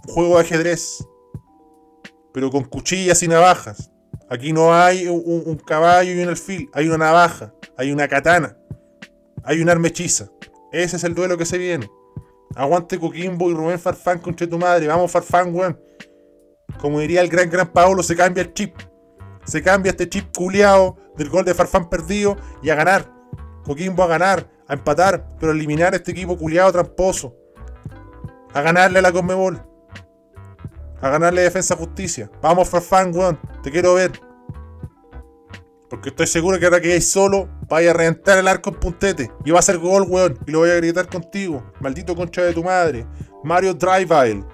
Juego 0.08 0.34
de 0.34 0.42
ajedrez. 0.42 1.04
Pero 2.38 2.52
con 2.52 2.62
cuchillas 2.62 3.20
y 3.24 3.26
navajas. 3.26 3.90
Aquí 4.30 4.52
no 4.52 4.72
hay 4.72 5.08
un, 5.08 5.56
caballo 5.56 6.12
y 6.12 6.22
un 6.22 6.28
alfil. 6.28 6.70
Hay 6.72 6.86
una 6.86 6.98
navaja. 6.98 7.52
Hay 7.76 7.90
una 7.90 8.06
katana. 8.06 8.56
Hay 9.42 9.60
un 9.60 9.68
arma 9.68 9.88
hechiza. 9.88 10.28
Ese 10.70 10.98
es 10.98 11.02
el 11.02 11.16
duelo 11.16 11.36
que 11.36 11.44
se 11.44 11.58
viene. 11.58 11.90
Aguante 12.54 12.96
Coquimbo 12.96 13.50
y 13.50 13.54
Rubén 13.54 13.80
Farfán 13.80 14.20
contra 14.20 14.48
tu 14.48 14.56
madre. 14.56 14.86
Vamos 14.86 15.10
Farfán, 15.10 15.52
weón. 15.52 15.80
Como 16.80 17.00
diría 17.00 17.22
el 17.22 17.28
gran 17.28 17.50
gran 17.50 17.72
Paolo, 17.72 18.04
se 18.04 18.14
cambia 18.14 18.44
el 18.44 18.54
chip. 18.54 18.76
Se 19.44 19.60
cambia 19.60 19.90
este 19.90 20.08
chip 20.08 20.32
culiado 20.32 20.96
del 21.16 21.30
gol 21.30 21.44
de 21.44 21.54
Farfán 21.54 21.90
perdido 21.90 22.36
y 22.62 22.70
a 22.70 22.76
ganar. 22.76 23.12
Coquimbo 23.64 24.04
a 24.04 24.06
ganar 24.06 24.48
a 24.68 24.74
empatar, 24.74 25.26
pero 25.40 25.50
a 25.50 25.54
eliminar 25.56 25.92
a 25.92 25.96
este 25.96 26.12
equipo 26.12 26.38
culiado 26.38 26.70
tramposo. 26.70 27.34
A 28.54 28.62
ganarle 28.62 29.00
a 29.00 29.02
la 29.02 29.10
Conmebol. 29.10 29.67
A 31.00 31.10
ganarle 31.10 31.42
Defensa 31.42 31.76
Justicia. 31.76 32.30
Vamos, 32.42 32.68
Farfán, 32.68 33.14
weón. 33.14 33.38
Te 33.62 33.70
quiero 33.70 33.94
ver. 33.94 34.12
Porque 35.88 36.10
estoy 36.10 36.26
seguro 36.26 36.58
que 36.58 36.66
ahora 36.66 36.80
que 36.80 36.92
hay 36.92 37.00
solo, 37.00 37.48
vaya 37.68 37.90
a 37.90 37.94
reventar 37.94 38.38
el 38.38 38.48
arco 38.48 38.70
en 38.70 38.76
puntete. 38.76 39.30
Y 39.44 39.50
va 39.50 39.60
a 39.60 39.62
ser 39.62 39.78
gol, 39.78 40.04
weón. 40.08 40.38
Y 40.46 40.50
lo 40.50 40.60
voy 40.60 40.70
a 40.70 40.74
gritar 40.74 41.08
contigo. 41.08 41.72
Maldito 41.80 42.14
concha 42.14 42.42
de 42.42 42.52
tu 42.52 42.62
madre. 42.62 43.06
Mario 43.44 43.74
Drivile. 43.74 44.44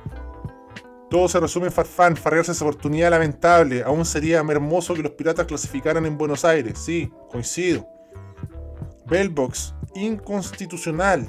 Todo 1.10 1.28
se 1.28 1.38
resume 1.38 1.66
en 1.66 1.72
Farfán, 1.72 2.16
farrearse 2.16 2.52
esa 2.52 2.64
oportunidad 2.64 3.10
lamentable. 3.10 3.82
Aún 3.82 4.04
sería 4.04 4.38
hermoso 4.38 4.94
que 4.94 5.02
los 5.02 5.12
piratas 5.12 5.46
clasificaran 5.46 6.04
en 6.06 6.18
Buenos 6.18 6.44
Aires. 6.44 6.78
Sí, 6.78 7.12
coincido. 7.30 7.86
Bellbox, 9.06 9.74
inconstitucional. 9.94 11.28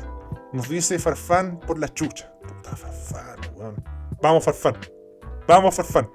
Nos 0.54 0.70
dice 0.70 0.98
Farfán 0.98 1.60
por 1.60 1.78
la 1.78 1.94
chucha. 1.94 2.34
Puta 2.42 2.76
Farfán, 2.76 3.40
weón. 3.56 3.84
Vamos, 4.22 4.44
Farfán. 4.44 4.76
Vamos, 5.48 5.76
Farfán. 5.76 6.10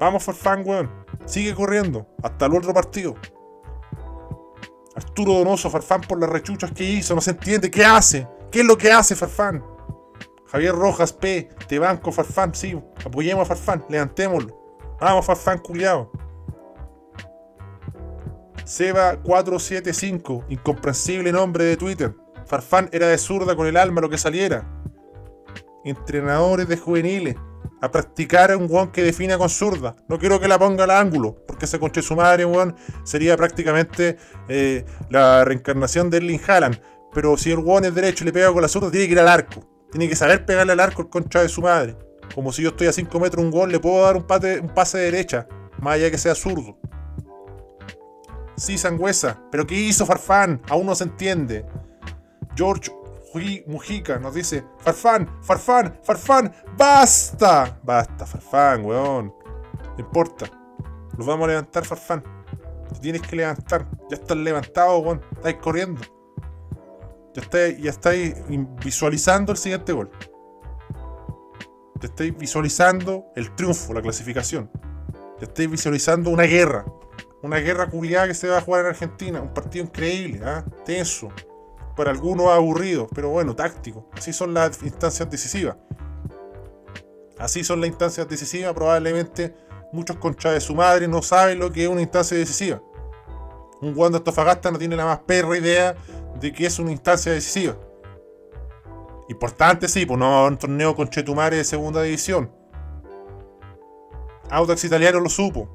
Vamos, 0.00 0.22
Farfán, 0.22 0.62
weón. 0.66 0.90
Sigue 1.24 1.54
corriendo. 1.54 2.06
Hasta 2.22 2.46
el 2.46 2.54
otro 2.54 2.72
partido. 2.72 3.14
Arturo 4.94 5.34
Donoso, 5.34 5.70
Farfán 5.70 6.00
por 6.02 6.20
las 6.20 6.30
rechuchas 6.30 6.72
que 6.72 6.84
hizo. 6.84 7.14
No 7.14 7.20
se 7.20 7.30
entiende. 7.30 7.70
¿Qué 7.70 7.84
hace? 7.84 8.28
¿Qué 8.50 8.60
es 8.60 8.66
lo 8.66 8.76
que 8.76 8.90
hace 8.92 9.14
Farfán? 9.14 9.64
Javier 10.46 10.74
Rojas, 10.74 11.12
P. 11.12 11.48
Te 11.66 11.78
banco, 11.78 12.12
Farfán. 12.12 12.54
Sí, 12.54 12.78
apoyemos 13.04 13.42
a 13.42 13.54
Farfán. 13.54 13.84
Levantémoslo. 13.88 14.56
Vamos, 15.00 15.24
Farfán, 15.24 15.58
culiado. 15.58 16.10
Seba475, 18.64 20.44
incomprensible 20.50 21.32
nombre 21.32 21.64
de 21.64 21.76
Twitter. 21.76 22.14
Farfán 22.44 22.90
era 22.92 23.06
de 23.06 23.16
zurda 23.16 23.56
con 23.56 23.66
el 23.66 23.76
alma 23.76 24.00
lo 24.00 24.10
que 24.10 24.18
saliera. 24.18 24.68
Entrenadores 25.84 26.68
de 26.68 26.76
juveniles. 26.76 27.36
A 27.80 27.90
practicar 27.90 28.50
a 28.50 28.56
un 28.56 28.66
guan 28.66 28.90
que 28.90 29.02
defina 29.02 29.38
con 29.38 29.48
zurda. 29.48 29.96
No 30.08 30.18
quiero 30.18 30.40
que 30.40 30.48
la 30.48 30.58
ponga 30.58 30.84
al 30.84 30.90
ángulo, 30.90 31.36
porque 31.46 31.66
ese 31.66 31.78
conche 31.78 32.02
su 32.02 32.16
madre, 32.16 32.44
weón, 32.44 32.74
sería 33.04 33.36
prácticamente 33.36 34.16
eh, 34.48 34.84
la 35.10 35.44
reencarnación 35.44 36.10
de 36.10 36.18
Erling 36.18 36.40
Haaland. 36.46 36.80
Pero 37.14 37.36
si 37.36 37.50
el 37.50 37.58
guan 37.58 37.84
es 37.84 37.94
derecho 37.94 38.24
y 38.24 38.26
le 38.26 38.32
pega 38.32 38.52
con 38.52 38.62
la 38.62 38.68
zurda, 38.68 38.90
tiene 38.90 39.06
que 39.06 39.12
ir 39.12 39.20
al 39.20 39.28
arco. 39.28 39.60
Tiene 39.90 40.08
que 40.08 40.16
saber 40.16 40.44
pegarle 40.44 40.72
al 40.72 40.80
arco 40.80 41.02
el 41.02 41.08
concha 41.08 41.42
de 41.42 41.48
su 41.48 41.62
madre. 41.62 41.96
Como 42.34 42.52
si 42.52 42.62
yo 42.62 42.70
estoy 42.70 42.88
a 42.88 42.92
5 42.92 43.20
metros 43.20 43.44
un 43.44 43.50
gol, 43.50 43.72
le 43.72 43.80
puedo 43.80 44.02
dar 44.02 44.16
un, 44.16 44.26
un 44.62 44.74
pase 44.74 44.98
de 44.98 45.04
derecha, 45.04 45.46
más 45.80 45.94
allá 45.94 46.10
que 46.10 46.18
sea 46.18 46.34
zurdo. 46.34 46.78
Sí, 48.56 48.76
Sangüesa. 48.76 49.40
¿Pero 49.50 49.66
qué 49.66 49.76
hizo 49.76 50.04
Farfán? 50.04 50.60
Aún 50.68 50.86
no 50.86 50.94
se 50.94 51.04
entiende. 51.04 51.64
George 52.56 52.90
Mujica 53.66 54.18
nos 54.18 54.34
dice, 54.34 54.64
Farfán, 54.78 55.28
Farfán, 55.42 55.98
Farfán, 56.02 56.52
basta. 56.76 57.78
Basta, 57.82 58.26
Farfán, 58.26 58.84
weón. 58.84 59.34
No 59.96 59.98
importa. 59.98 60.46
Los 61.16 61.26
vamos 61.26 61.44
a 61.44 61.48
levantar, 61.48 61.84
Farfán. 61.84 62.22
Te 62.92 63.00
tienes 63.00 63.22
que 63.22 63.36
levantar. 63.36 63.86
Ya 64.08 64.16
estás 64.16 64.36
levantado, 64.36 64.98
weón. 64.98 65.20
Estáis 65.32 65.56
corriendo. 65.56 66.00
Ya 67.34 67.42
estáis, 67.42 67.78
ya 67.78 67.90
estáis 67.90 68.34
visualizando 68.82 69.52
el 69.52 69.58
siguiente 69.58 69.92
gol. 69.92 70.10
Ya 72.00 72.08
estáis 72.08 72.36
visualizando 72.36 73.26
el 73.36 73.54
triunfo, 73.54 73.92
la 73.92 74.00
clasificación. 74.00 74.70
Ya 75.38 75.46
estáis 75.46 75.70
visualizando 75.70 76.30
una 76.30 76.44
guerra. 76.44 76.84
Una 77.42 77.58
guerra 77.58 77.88
culiada 77.88 78.26
que 78.28 78.34
se 78.34 78.48
va 78.48 78.58
a 78.58 78.60
jugar 78.60 78.82
en 78.82 78.86
Argentina. 78.88 79.40
Un 79.40 79.52
partido 79.52 79.84
increíble, 79.84 80.40
¿ah? 80.44 80.64
tenso. 80.84 81.28
Para 81.98 82.12
algunos 82.12 82.46
aburrido, 82.46 83.08
pero 83.12 83.30
bueno, 83.30 83.56
táctico. 83.56 84.08
Así 84.12 84.32
son 84.32 84.54
las 84.54 84.84
instancias 84.84 85.28
decisivas. 85.28 85.76
Así 87.36 87.64
son 87.64 87.80
las 87.80 87.88
instancias 87.88 88.28
decisivas. 88.28 88.72
Probablemente 88.72 89.52
muchos 89.92 90.16
conchas 90.18 90.52
de 90.52 90.60
su 90.60 90.76
madre 90.76 91.08
no 91.08 91.22
saben 91.22 91.58
lo 91.58 91.72
que 91.72 91.82
es 91.82 91.88
una 91.88 92.00
instancia 92.00 92.36
decisiva. 92.36 92.80
Un 93.80 93.94
Wanda 93.96 94.18
Estofagasta 94.18 94.70
no 94.70 94.78
tiene 94.78 94.94
la 94.94 95.06
más 95.06 95.18
perra 95.26 95.58
idea 95.58 95.96
de 96.38 96.52
que 96.52 96.66
es 96.66 96.78
una 96.78 96.92
instancia 96.92 97.32
decisiva. 97.32 97.76
Importante, 99.28 99.88
sí, 99.88 100.06
pues 100.06 100.20
no 100.20 100.30
va 100.30 100.44
a 100.44 100.46
un 100.46 100.56
torneo 100.56 100.94
con 100.94 101.10
Chetumare 101.10 101.56
de 101.56 101.64
segunda 101.64 102.00
división. 102.02 102.48
Audax 104.50 104.84
Italiano 104.84 105.18
lo 105.18 105.28
supo, 105.28 105.68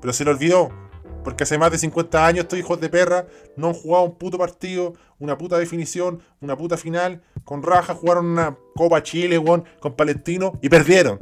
pero 0.00 0.12
se 0.12 0.24
lo 0.24 0.32
olvidó 0.32 0.87
Porque 1.28 1.44
hace 1.44 1.58
más 1.58 1.70
de 1.70 1.76
50 1.76 2.26
años 2.26 2.44
estos 2.44 2.58
hijos 2.58 2.80
de 2.80 2.88
perra 2.88 3.26
no 3.54 3.66
han 3.66 3.74
jugado 3.74 4.06
un 4.06 4.14
puto 4.14 4.38
partido, 4.38 4.94
una 5.18 5.36
puta 5.36 5.58
definición, 5.58 6.22
una 6.40 6.56
puta 6.56 6.78
final. 6.78 7.20
Con 7.44 7.62
raja 7.62 7.94
jugaron 7.94 8.24
una 8.24 8.56
Copa 8.74 9.02
Chile, 9.02 9.36
weón, 9.36 9.66
con 9.78 9.94
Palestino 9.94 10.58
y 10.62 10.70
perdieron. 10.70 11.18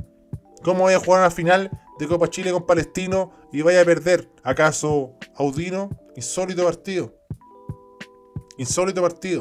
¿Cómo 0.62 0.82
voy 0.82 0.94
a 0.94 1.00
jugar 1.00 1.22
una 1.22 1.32
final 1.32 1.72
de 1.98 2.06
Copa 2.06 2.30
Chile 2.30 2.52
con 2.52 2.66
Palestino 2.66 3.32
y 3.52 3.62
vaya 3.62 3.80
a 3.80 3.84
perder? 3.84 4.30
¿Acaso 4.44 5.14
Audino? 5.34 5.90
Insólito 6.14 6.62
partido. 6.62 7.12
Insólito 8.58 9.02
partido. 9.02 9.40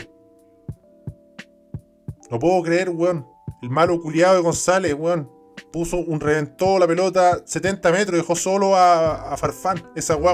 No 2.31 2.39
puedo 2.39 2.63
creer, 2.63 2.89
weón. 2.89 3.27
El 3.61 3.69
malo 3.69 4.01
culiado 4.01 4.33
de 4.33 4.41
González, 4.41 4.95
weón. 4.95 5.29
Puso 5.75 5.97
un 5.97 6.21
reventó 6.21 6.79
la 6.79 6.87
pelota 6.87 7.41
70 7.43 7.91
metros, 7.91 8.17
dejó 8.17 8.33
solo 8.33 8.77
a, 8.77 9.35
Farfán. 9.35 9.83
Esa 9.93 10.15
weá 10.15 10.33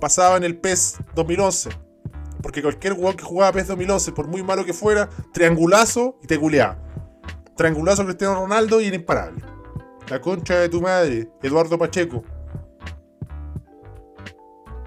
pasaba 0.00 0.36
en 0.36 0.42
el 0.42 0.58
PES 0.58 0.96
2011. 1.14 1.70
Porque 2.42 2.60
cualquier 2.60 2.94
weón 2.94 3.16
que 3.16 3.22
jugaba 3.22 3.52
PES 3.52 3.68
2011, 3.68 4.10
por 4.10 4.26
muy 4.26 4.42
malo 4.42 4.64
que 4.64 4.72
fuera, 4.72 5.08
triangulazo 5.32 6.18
y 6.24 6.26
te 6.26 6.36
culeaba. 6.40 6.76
Triangulazo 7.56 8.04
Cristiano 8.04 8.34
Ronaldo 8.34 8.80
y 8.80 8.86
era 8.86 8.96
imparable. 8.96 9.44
La 10.08 10.20
concha 10.20 10.56
de 10.56 10.68
tu 10.68 10.80
madre, 10.80 11.30
Eduardo 11.40 11.78
Pacheco. 11.78 12.24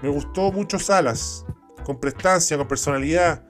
Me 0.02 0.10
gustó 0.10 0.52
mucho 0.52 0.78
Salas, 0.78 1.46
con 1.82 1.98
prestancia, 1.98 2.58
con 2.58 2.68
personalidad, 2.68 3.42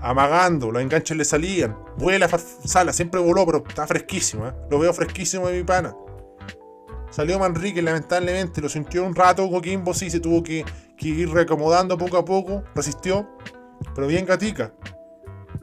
amagando, 0.00 0.70
los 0.70 0.82
enganches 0.82 1.16
le 1.16 1.24
salían. 1.24 1.76
Vuela 1.98 2.28
Sala, 2.28 2.92
siempre 2.92 3.20
voló, 3.20 3.46
pero 3.46 3.64
está 3.66 3.86
fresquísimo, 3.86 4.46
¿eh? 4.48 4.52
lo 4.70 4.78
veo 4.78 4.92
fresquísimo 4.92 5.48
de 5.48 5.58
mi 5.58 5.64
pana. 5.64 5.94
Salió 7.10 7.38
Manrique, 7.38 7.80
lamentablemente, 7.80 8.60
lo 8.60 8.68
sintió 8.68 9.04
un 9.04 9.14
rato 9.14 9.48
Coquimbo, 9.48 9.94
sí, 9.94 10.10
se 10.10 10.20
tuvo 10.20 10.42
que, 10.42 10.64
ir 10.98 11.30
reacomodando 11.30 11.96
poco 11.96 12.18
a 12.18 12.24
poco, 12.24 12.64
resistió, 12.74 13.28
pero 13.94 14.06
bien 14.06 14.26
Gatica. 14.26 14.74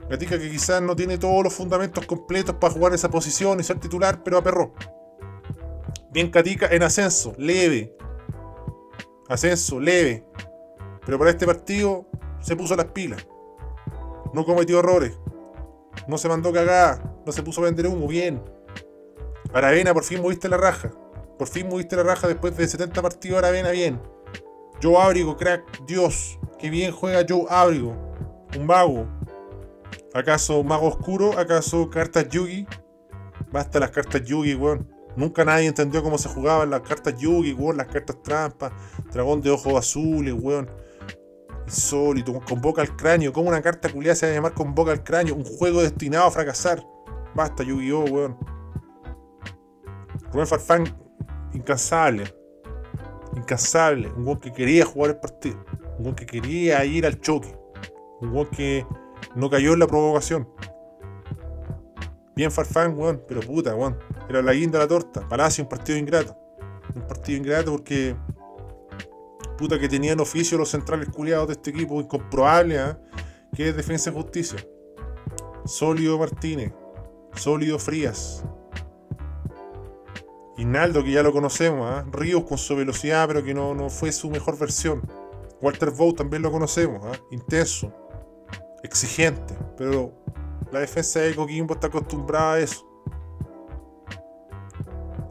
Gatica 0.09 0.39
que 0.39 0.49
quizás 0.49 0.81
no 0.81 0.95
tiene 0.95 1.17
todos 1.17 1.43
los 1.43 1.53
fundamentos 1.53 2.05
completos 2.05 2.55
para 2.55 2.73
jugar 2.73 2.93
esa 2.93 3.09
posición 3.09 3.59
y 3.59 3.63
ser 3.63 3.79
titular, 3.79 4.23
pero 4.23 4.37
aperró. 4.37 4.73
Bien 6.11 6.31
Gatica 6.31 6.67
en 6.67 6.83
ascenso, 6.83 7.33
leve. 7.37 7.95
Ascenso, 9.29 9.79
leve. 9.79 10.25
Pero 11.05 11.19
para 11.19 11.31
este 11.31 11.45
partido 11.45 12.07
se 12.41 12.55
puso 12.55 12.75
las 12.75 12.87
pilas. 12.87 13.25
No 14.33 14.45
cometió 14.45 14.79
errores. 14.79 15.17
No 16.07 16.17
se 16.17 16.27
mandó 16.27 16.51
cagada. 16.51 17.21
No 17.25 17.31
se 17.31 17.43
puso 17.43 17.61
a 17.61 17.65
vender 17.65 17.87
humo. 17.87 18.07
Bien. 18.07 18.43
Aravena, 19.53 19.93
por 19.93 20.03
fin 20.03 20.21
moviste 20.21 20.49
la 20.49 20.57
raja. 20.57 20.91
Por 21.37 21.47
fin 21.47 21.67
moviste 21.67 21.95
la 21.95 22.03
raja 22.03 22.27
después 22.27 22.57
de 22.57 22.67
70 22.67 23.01
partidos. 23.01 23.37
Aravena, 23.37 23.71
bien. 23.71 24.01
Joe 24.81 24.97
Abrigo, 24.97 25.37
crack. 25.37 25.85
Dios. 25.85 26.39
Qué 26.57 26.69
bien 26.69 26.91
juega 26.91 27.25
Joe 27.27 27.45
Abrigo. 27.49 27.95
Un 28.57 28.65
mago. 28.65 29.07
¿Acaso 30.13 30.63
mago 30.63 30.87
oscuro? 30.87 31.37
¿Acaso 31.37 31.89
cartas 31.89 32.27
Yugi? 32.29 32.67
Basta 33.51 33.79
las 33.79 33.91
cartas 33.91 34.23
Yugi, 34.23 34.55
weón. 34.55 34.91
Nunca 35.15 35.45
nadie 35.45 35.67
entendió 35.67 36.01
cómo 36.01 36.17
se 36.17 36.27
jugaban 36.29 36.71
las 36.71 36.81
cartas 36.81 37.15
Yugi, 37.17 37.53
weón. 37.53 37.77
Las 37.77 37.87
cartas 37.87 38.21
trampas. 38.23 38.71
Dragón 39.11 39.41
de 39.41 39.51
ojos 39.51 39.73
azules, 39.75 40.33
weón. 40.37 40.69
Insólito, 41.65 42.39
convoca 42.41 42.82
al 42.82 42.96
cráneo. 42.96 43.32
¿Cómo 43.32 43.50
una 43.50 43.62
carta 43.62 43.89
culiada 43.91 44.15
se 44.15 44.25
va 44.25 44.32
a 44.32 44.36
llamar 44.36 44.53
convoca 44.53 44.91
al 44.91 45.03
cráneo? 45.03 45.36
Un 45.36 45.46
juego 45.46 45.82
destinado 45.82 46.27
a 46.27 46.32
fracasar. 46.32 46.86
Basta, 47.36 47.63
Yu-Gi-Oh, 47.63 48.05
weón. 48.05 48.38
Rubén 50.32 50.48
Farfán, 50.48 50.84
incansable. 51.53 52.25
Incansable. 53.36 54.10
Un 54.10 54.25
weón 54.25 54.39
que 54.39 54.51
quería 54.51 54.86
jugar 54.86 55.12
el 55.12 55.17
partido. 55.17 55.63
Un 55.98 56.05
weón 56.05 56.15
que 56.15 56.25
quería 56.25 56.84
ir 56.86 57.05
al 57.05 57.20
choque. 57.20 57.58
Un 58.22 58.34
weón 58.34 58.50
que 58.50 58.86
no 59.36 59.50
cayó 59.50 59.74
en 59.74 59.79
la 59.79 59.88
provocación. 59.88 60.48
Bien 62.36 62.51
Farfán, 62.51 62.97
weón, 62.97 63.23
pero 63.28 63.41
puta, 63.41 63.76
weón. 63.76 63.97
Era 64.30 64.41
la 64.41 64.54
guinda 64.54 64.80
de 64.80 64.86
la 64.86 64.89
torta. 64.89 65.28
Palacio, 65.28 65.63
un 65.63 65.69
partido 65.69 65.97
ingrato. 65.97 66.38
Un 66.95 67.08
partido 67.08 67.38
ingrato 67.38 67.71
porque 67.71 68.15
puta 69.63 69.80
que 69.80 69.88
tenían 69.88 70.19
oficio 70.19 70.58
los 70.58 70.71
centrales 70.71 71.08
culiados 71.08 71.47
de 71.47 71.54
este 71.54 71.69
equipo, 71.69 72.02
incomprobable, 72.02 72.76
¿eh? 72.76 72.95
que 73.56 73.69
es 73.69 73.76
Defensa 73.78 74.10
y 74.10 74.13
Justicia. 74.13 74.60
Sólido 75.63 76.19
Martínez, 76.19 76.73
Sólido 77.34 77.80
Frías. 77.80 78.43
Hinaldo, 80.58 81.02
que 81.02 81.12
ya 81.13 81.23
lo 81.23 81.32
conocemos, 81.32 81.89
¿eh? 81.89 82.04
Ríos 82.12 82.43
con 82.43 82.58
su 82.58 82.76
velocidad, 82.76 83.26
pero 83.26 83.41
que 83.41 83.54
no, 83.54 83.73
no 83.73 83.89
fue 83.89 84.12
su 84.12 84.30
mejor 84.30 84.60
versión. 84.60 85.02
Walter 85.62 85.91
Bow 85.91 86.12
también 86.12 86.41
lo 86.41 86.52
conocemos, 86.52 87.02
¿eh? 87.15 87.21
intenso, 87.32 87.89
exigente, 88.84 89.58
pero 89.78 90.12
la 90.73 90.82
defensa 90.82 91.21
de 91.21 91.34
Coquimbo 91.34 91.76
está 91.76 91.88
acostumbrada 91.88 92.56
a 92.56 92.60
eso. 92.60 92.86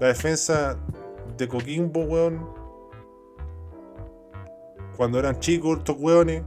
La 0.01 0.07
defensa 0.07 0.79
de 1.37 1.47
Coquimbo, 1.47 2.05
weón, 2.05 2.62
cuando 4.97 5.19
eran 5.19 5.41
chicos 5.41 5.79
estos 5.79 5.97
hueones 5.99 6.43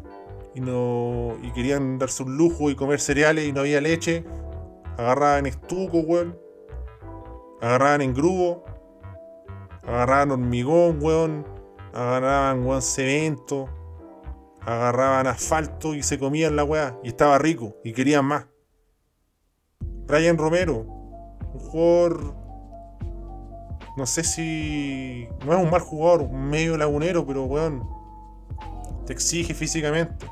y, 0.54 0.62
no, 0.62 1.34
y 1.42 1.52
querían 1.52 1.98
darse 1.98 2.24
un 2.24 2.38
lujo 2.38 2.70
y 2.70 2.76
comer 2.76 3.00
cereales 3.00 3.46
y 3.46 3.52
no 3.52 3.62
había 3.62 3.82
leche, 3.82 4.24
agarraban 4.98 5.46
estuco, 5.46 6.00
weón, 6.00 6.38
agarraban 7.62 8.02
en 8.02 8.14
grubo, 8.14 8.64
agarraban 9.84 10.32
hormigón, 10.32 11.00
weón, 11.02 11.46
agarraban 11.94 12.66
weón 12.66 12.82
cemento, 12.82 13.70
agarraban 14.62 15.28
asfalto 15.28 15.94
y 15.94 16.04
se 16.04 16.18
comían 16.18 16.56
la 16.56 16.64
weá 16.64 16.98
y 17.04 17.10
estaba 17.10 17.38
rico 17.38 17.76
y 17.84 17.94
querían 17.94 18.26
más. 18.26 18.48
Brian 20.08 20.38
Romero, 20.38 20.86
un 21.54 21.60
jugador 21.60 22.46
no 23.96 24.06
sé 24.06 24.24
si. 24.24 25.28
No 25.46 25.54
es 25.54 25.64
un 25.64 25.70
mal 25.70 25.82
jugador, 25.82 26.30
medio 26.30 26.78
lagunero, 26.78 27.26
pero 27.26 27.46
weón. 27.46 27.88
Te 29.06 29.14
exige 29.14 29.54
físicamente. 29.54 30.26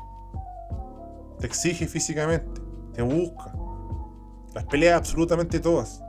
Te 1.38 1.46
exige 1.46 1.86
físicamente. 1.86 2.60
Te 2.92 3.02
busca. 3.02 3.52
Las 4.54 4.64
peleas 4.64 4.98
absolutamente 4.98 5.60
todas. 5.60 6.02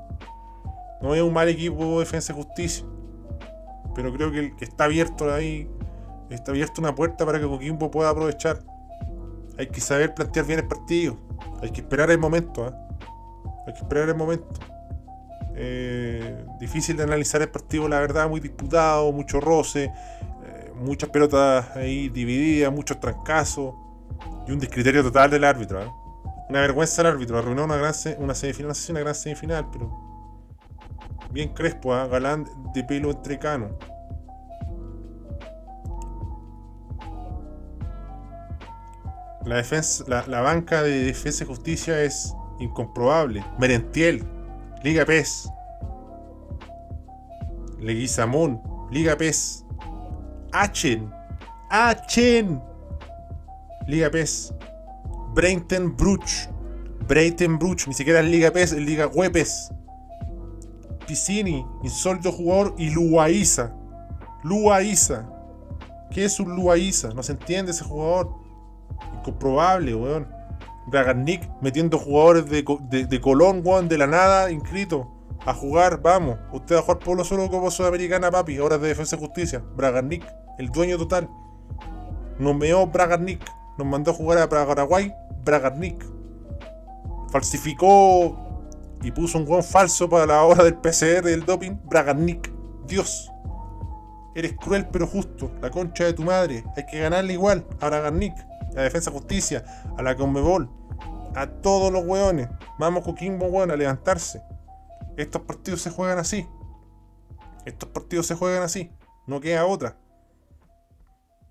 No 1.02 1.14
es 1.14 1.22
un 1.22 1.34
mal 1.34 1.50
equipo 1.50 1.84
de 1.84 2.00
defensa 2.00 2.34
y 2.34 2.36
justicia. 2.36 2.86
Pero 3.94 4.14
creo 4.14 4.32
que, 4.32 4.54
está 4.62 4.86
abierto 4.86 5.32
ahí. 5.32 5.70
Está 6.30 6.52
abierta 6.52 6.82
una 6.82 6.96
puerta 6.96 7.26
para 7.26 7.40
que 7.40 7.46
Coquimbo 7.46 7.92
pueda 7.92 8.10
aprovechar. 8.10 8.64
Hay 9.58 9.68
que 9.68 9.80
saber 9.80 10.14
plantear 10.16 10.46
bien 10.46 10.60
el 10.60 10.68
partido. 10.68 11.18
Hay 11.62 11.70
que 11.70 11.82
esperar 11.82 12.10
el 12.10 12.18
momento. 12.18 12.68
¿eh? 12.68 12.74
Hay 13.68 13.74
que 13.74 13.80
esperar 13.80 14.10
el 14.10 14.16
momento. 14.16 14.60
Eh, 15.58 16.46
difícil 16.60 16.98
de 16.98 17.04
analizar 17.04 17.42
el 17.42 17.50
partido, 17.50 17.88
la 17.88 18.00
verdad, 18.00 18.28
muy 18.28 18.42
disputado, 18.42 19.12
mucho 19.14 19.40
roce 19.40 19.92
muchas 20.76 21.10
pelotas 21.10 21.76
ahí 21.76 22.10
divididas, 22.10 22.72
muchos 22.72 23.00
trancazos 23.00 23.74
y 24.48 24.52
un 24.52 24.60
descriterio 24.60 25.04
total 25.04 25.30
del 25.30 25.44
árbitro. 25.44 25.82
¿eh? 25.82 25.92
Una 26.50 26.62
vergüenza 26.62 27.02
el 27.02 27.08
árbitro, 27.08 27.38
arruinó 27.38 27.64
una, 27.64 27.78
gran 27.78 27.94
una 28.20 28.36
semifinal, 28.36 28.70
no 28.70 28.76
sé 28.76 28.82
si 28.82 28.92
una 28.92 29.02
gran 29.02 29.16
semifinal, 29.16 29.68
pero 29.72 29.92
bien 31.32 31.50
crespo, 31.50 31.96
¿eh? 31.96 32.08
galán 32.10 32.46
de 32.74 32.84
pelo 32.84 33.12
entrecano. 33.12 33.70
La, 39.46 39.58
defensa, 39.58 40.04
la, 40.08 40.42
banca 40.42 40.82
de 40.82 41.04
defensa 41.04 41.44
y 41.44 41.48
justicia 41.48 42.02
es 42.02 42.34
incomprobable. 42.60 43.46
Merentiel, 43.60 44.24
Liga 44.84 45.06
PES. 45.06 45.52
Leguizamón, 47.80 48.62
Liga 48.90 49.16
PES. 49.16 49.65
Achen. 50.56 51.12
Achen. 51.70 52.62
Liga 53.88 54.10
PES. 54.10 54.54
Breiten 55.34 55.94
Bruch. 55.98 56.48
Breiten 57.10 57.60
Bruch. 57.60 57.88
Ni 57.88 57.94
siquiera 57.94 58.22
es 58.22 58.26
Liga 58.26 58.52
PES, 58.52 58.72
es 58.72 58.80
Liga 58.80 59.08
Wepes. 59.08 59.74
Piscini, 61.06 61.66
insólito 61.84 62.32
jugador. 62.32 62.74
Y 62.78 62.90
Luaiza. 62.92 63.74
Luaiza. 64.44 65.30
¿Qué 66.10 66.24
es 66.24 66.40
un 66.40 66.56
Luaiza? 66.56 67.10
No 67.10 67.22
se 67.22 67.34
entiende 67.34 67.72
ese 67.72 67.84
jugador. 67.84 68.30
Incomprobable, 69.20 69.94
weón. 69.94 70.26
Bragarnik 70.88 71.50
metiendo 71.62 72.00
jugadores 72.00 72.46
de, 72.46 72.64
de, 73.10 73.20
Colón, 73.22 73.62
weón, 73.66 73.90
de 73.90 73.98
la 73.98 74.08
nada, 74.08 74.50
inscrito. 74.52 75.12
A 75.46 75.54
jugar, 75.54 76.02
vamos. 76.02 76.38
Usted 76.54 76.76
va 76.76 76.80
a 76.80 76.84
jugar 76.84 77.00
por 77.00 77.18
lo 77.18 77.26
solo 77.26 77.50
como 77.50 77.70
Sudamericana, 77.70 78.32
papi. 78.32 78.58
Horas 78.58 78.80
de 78.80 78.88
defensa 78.88 79.18
y 79.18 79.20
justicia. 79.20 79.62
Bragarnik 79.76 80.24
el 80.58 80.70
dueño 80.70 80.98
total, 80.98 81.30
nomeó 82.40 82.88
Bragarnik, 82.88 83.44
nos 83.78 83.88
mandó 83.88 84.12
a 84.12 84.14
jugar 84.14 84.38
a 84.40 84.50
Paraguay, 84.50 85.14
Bragarnik. 85.44 86.06
Falsificó 87.32 88.38
y 89.02 89.12
puso 89.12 89.38
un 89.38 89.46
gol 89.46 89.64
falso 89.64 90.10
para 90.10 90.26
la 90.26 90.44
hora 90.44 90.64
del 90.64 90.76
PCR 90.76 91.24
del 91.24 91.46
doping, 91.46 91.78
Bragarnik. 91.86 92.52
Dios. 92.88 93.32
Eres 94.36 94.54
cruel 94.54 94.88
pero 94.88 95.08
justo. 95.08 95.52
La 95.62 95.70
concha 95.72 96.04
de 96.06 96.14
tu 96.14 96.24
madre. 96.24 96.64
Hay 96.76 96.86
que 96.86 97.00
ganarle 97.00 97.34
igual. 97.34 97.66
A 97.80 97.88
Bragarnik. 97.88 98.34
A 98.76 98.82
Defensa 98.82 99.12
Justicia. 99.12 99.64
A 99.98 100.04
la 100.04 100.16
Conmebol. 100.16 100.70
A 101.36 101.48
todos 101.48 101.92
los 101.92 102.06
weones. 102.06 102.50
Vamos 102.78 103.04
Coquimbo, 103.04 103.48
weón, 103.48 103.72
a 103.72 103.76
levantarse. 103.76 104.42
Estos 105.18 105.42
partidos 105.44 105.82
se 105.82 105.90
juegan 105.90 106.20
así. 106.20 106.48
Estos 107.66 107.90
partidos 107.90 108.28
se 108.28 108.36
juegan 108.36 108.64
así. 108.64 108.92
No 109.26 109.40
queda 109.40 109.66
otra. 109.66 109.98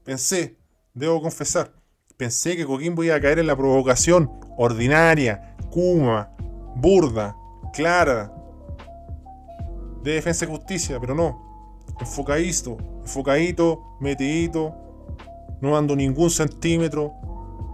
Pensé, 0.04 0.58
debo 0.92 1.22
confesar, 1.22 1.72
pensé 2.18 2.58
que 2.58 2.66
Coquimbo 2.66 3.02
iba 3.02 3.14
a 3.14 3.20
caer 3.20 3.38
en 3.38 3.46
la 3.46 3.56
provocación 3.56 4.30
ordinaria, 4.58 5.56
kuma, 5.70 6.30
burda, 6.76 7.34
clara 7.72 8.30
de 10.02 10.12
defensa 10.12 10.44
y 10.44 10.48
justicia, 10.48 11.00
pero 11.00 11.14
no. 11.14 11.82
Enfocadito, 11.98 12.76
enfocadito, 13.00 13.96
metidito, 13.98 14.74
no 15.62 15.72
dando 15.72 15.96
ningún 15.96 16.28
centímetro, 16.28 17.14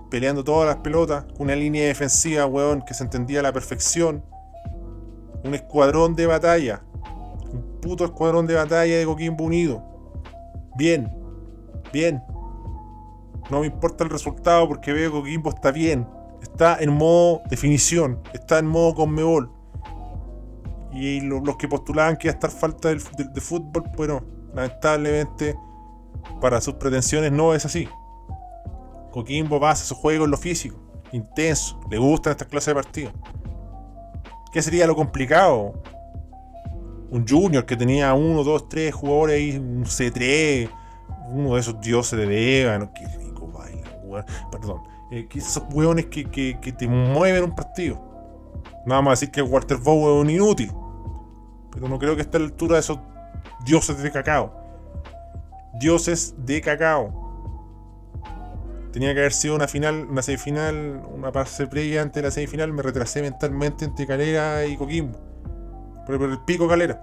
peleando 0.09 0.45
todas 0.45 0.69
las 0.69 0.77
pelotas, 0.77 1.25
con 1.25 1.43
una 1.43 1.57
línea 1.57 1.87
defensiva, 1.87 2.47
weón, 2.47 2.83
que 2.83 2.95
se 2.95 3.03
entendía 3.03 3.41
a 3.41 3.43
la 3.43 3.53
perfección. 3.53 4.25
Un 5.43 5.55
escuadrón 5.57 6.15
de 6.15 6.27
batalla. 6.27 6.83
Un 7.53 7.81
puto 7.81 8.05
escuadrón 8.05 8.47
de 8.47 8.55
batalla 8.55 8.99
de 8.99 9.05
Coquimbo 9.05 9.43
Unido. 9.43 9.83
Bien, 10.77 11.20
bien. 11.93 12.23
No 13.51 13.61
me 13.61 13.67
importa 13.67 14.05
el 14.05 14.11
resultado 14.11 14.69
porque 14.69 14.93
veo 14.93 15.11
que 15.11 15.19
Coquimbo 15.19 15.51
está 15.51 15.73
bien. 15.73 16.07
Está 16.43 16.79
en 16.81 16.93
modo 16.93 17.43
definición. 17.51 18.21
Está 18.33 18.59
en 18.59 18.67
modo 18.67 18.95
conmebol. 18.95 19.51
Y 20.93 21.21
los 21.21 21.57
que 21.57 21.69
postulaban 21.69 22.17
que 22.17 22.29
iba 22.29 22.33
a 22.33 22.35
estar 22.35 22.51
falta 22.51 22.89
de, 22.89 22.99
fútbol, 23.41 23.85
bueno, 23.97 24.23
lamentablemente 24.55 25.57
para 26.41 26.61
sus 26.61 26.75
pretensiones 26.75 27.31
no 27.31 27.55
es 27.55 27.65
así. 27.65 27.89
Coquimbo 29.13 29.59
basa 29.61 29.85
su 29.85 29.95
juego 29.95 30.25
en 30.25 30.31
lo 30.31 30.37
físico, 30.37 30.77
intenso, 31.13 31.81
le 31.91 31.99
gustan 31.99 32.33
estas 32.33 32.49
clases 32.49 32.69
de 32.69 32.75
partidos. 32.75 33.13
¿Qué 34.53 34.63
sería 34.63 34.87
lo 34.87 34.97
complicado? 34.97 35.75
Un 37.11 37.27
Junior 37.27 37.65
que 37.67 37.77
tenía 37.77 38.13
uno, 38.15 38.43
dos, 38.43 38.69
tres 38.69 38.95
jugadores 38.95 39.37
ahí, 39.37 39.57
un 39.57 39.85
C3, 39.85 40.71
uno 41.31 41.55
de 41.55 41.61
esos 41.61 41.81
dioses 41.81 42.19
de 42.19 42.27
Vega, 42.27 42.79
no, 42.79 42.93
qué 42.93 43.07
rico 43.07 43.49
baila, 43.49 44.25
perdón. 44.51 44.83
Eh, 45.11 45.29
esos 45.35 45.65
hueones 45.73 46.07
que, 46.07 46.25
te 46.25 46.89
mueven 46.89 47.45
un 47.45 47.55
partido. 47.55 48.01
Nada 48.87 49.03
más 49.03 49.21
decir 49.21 49.33
que 49.33 49.43
Walter 49.43 49.79
Bow 49.79 50.17
es 50.17 50.23
un 50.23 50.31
inútil. 50.31 50.73
Pero 51.73 51.89
no 51.89 51.99
creo 51.99 52.15
que 52.15 52.23
esté 52.23 52.37
a 52.37 52.41
la 52.41 52.47
altura 52.47 52.75
de 52.75 52.81
esos 52.81 52.99
dioses 53.65 54.03
de 54.03 54.11
cacao. 54.11 54.55
Dioses 55.81 56.35
de 56.39 56.61
cacao. 56.61 57.21
Tenía 58.93 59.15
que 59.15 59.21
haber 59.21 59.33
sido 59.33 59.55
una 59.55 59.69
final, 59.69 60.07
una 60.11 60.23
semifinal, 60.23 61.03
una 61.13 61.31
fase 61.31 61.67
previa 61.67 62.03
antes 62.03 62.23
de 62.23 62.29
la 62.29 62.31
semifinal. 62.31 62.73
Me 62.73 62.83
retrasé 62.83 63.23
mentalmente 63.23 63.85
entre 63.85 64.07
Calera 64.07 64.67
y 64.67 64.77
Coquimbo. 64.77 65.19
Por, 66.07 66.23
el 66.23 66.39
pico 66.41 66.69
Calera. 66.69 67.03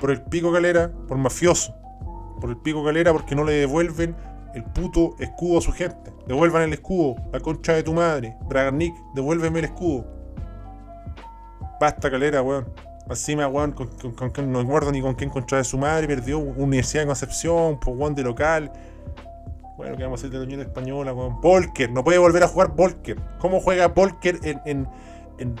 Por 0.00 0.10
el 0.10 0.22
pico 0.22 0.52
Calera, 0.52 0.92
por 1.08 1.18
mafioso. 1.18 1.74
Por 2.42 2.50
el 2.50 2.56
pico 2.56 2.84
Calera 2.84 3.12
porque 3.12 3.36
no 3.36 3.44
le 3.44 3.52
devuelven 3.52 4.16
el 4.52 4.64
puto 4.64 5.14
escudo 5.20 5.58
a 5.58 5.62
su 5.62 5.70
gente. 5.70 6.12
Devuelvan 6.26 6.64
el 6.64 6.72
escudo, 6.72 7.14
la 7.32 7.38
concha 7.38 7.74
de 7.74 7.84
tu 7.84 7.94
madre. 7.94 8.36
Bragarnik, 8.48 8.92
devuélveme 9.14 9.60
el 9.60 9.66
escudo. 9.66 10.04
Basta 11.80 12.10
Calera, 12.10 12.42
weón. 12.42 12.66
Encima, 13.08 13.46
weón, 13.46 13.70
con, 13.70 13.86
con, 14.14 14.52
no 14.52 14.58
me 14.58 14.64
acuerdo 14.64 14.90
ni 14.90 15.00
con 15.00 15.14
quién 15.14 15.30
contra 15.30 15.58
de 15.58 15.64
su 15.64 15.78
madre, 15.78 16.08
perdió 16.08 16.40
Universidad 16.40 17.02
de 17.02 17.06
Concepción, 17.06 17.78
pues 17.78 17.96
weón 17.96 18.16
de 18.16 18.24
local. 18.24 18.72
Bueno, 19.76 19.96
¿qué 19.96 20.02
vamos 20.02 20.18
a 20.18 20.20
hacer 20.22 20.30
de 20.30 20.38
la 20.38 20.44
Unión 20.44 20.62
Española, 20.62 21.12
weón? 21.12 21.40
Volker, 21.40 21.92
no 21.92 22.02
puede 22.02 22.18
volver 22.18 22.42
a 22.42 22.48
jugar 22.48 22.74
Volker. 22.74 23.20
¿Cómo 23.38 23.60
juega 23.60 23.86
Volker 23.86 24.40
en, 24.42 24.60
en, 24.64 24.88
en, 25.38 25.54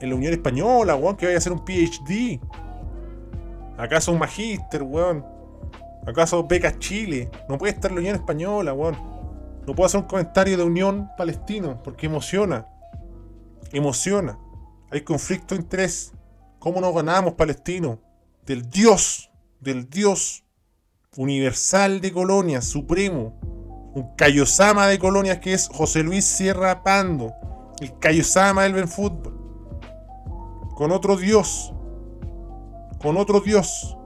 en 0.00 0.10
la 0.10 0.16
Unión 0.16 0.32
Española, 0.32 0.96
weón? 0.96 1.16
Que 1.16 1.26
vaya 1.26 1.36
a 1.36 1.38
hacer 1.38 1.52
un 1.52 1.64
PhD. 1.64 2.40
¿Acaso 3.76 4.10
un 4.10 4.18
magíster, 4.18 4.82
weón? 4.82 5.37
¿Acaso 6.06 6.46
beca 6.46 6.78
Chile? 6.78 7.30
No 7.48 7.58
puede 7.58 7.74
estar 7.74 7.92
la 7.92 7.98
Unión 7.98 8.16
Española, 8.16 8.72
weón. 8.72 8.96
No 9.66 9.74
puedo 9.74 9.86
hacer 9.86 10.00
un 10.00 10.06
comentario 10.06 10.56
de 10.56 10.62
Unión 10.62 11.10
Palestino 11.16 11.82
porque 11.82 12.06
emociona. 12.06 12.66
Emociona. 13.72 14.38
Hay 14.90 15.02
conflicto 15.02 15.54
de 15.54 15.60
interés. 15.60 16.12
¿Cómo 16.58 16.80
nos 16.80 16.94
ganamos, 16.94 17.34
palestino? 17.34 18.00
Del 18.46 18.68
Dios, 18.70 19.30
del 19.60 19.90
Dios 19.90 20.44
universal 21.18 22.00
de 22.00 22.12
colonias, 22.12 22.64
supremo, 22.64 23.38
un 23.94 24.14
Cayosama 24.16 24.86
de 24.86 24.98
colonias 24.98 25.38
que 25.38 25.52
es 25.52 25.68
José 25.68 26.02
Luis 26.02 26.24
Sierra 26.24 26.82
Pando, 26.82 27.34
el 27.80 27.98
Cayosama 27.98 28.62
del 28.62 28.74
Ben 28.74 28.88
Fútbol, 28.88 29.36
con 30.76 30.92
otro 30.92 31.16
Dios, 31.16 31.74
con 33.02 33.16
otro 33.16 33.40
Dios, 33.40 33.97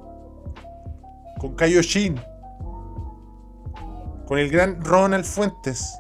con 1.42 1.56
Kayoshin, 1.56 2.20
con 4.28 4.38
el 4.38 4.48
gran 4.48 4.80
Ronald 4.80 5.24
Fuentes, 5.24 5.98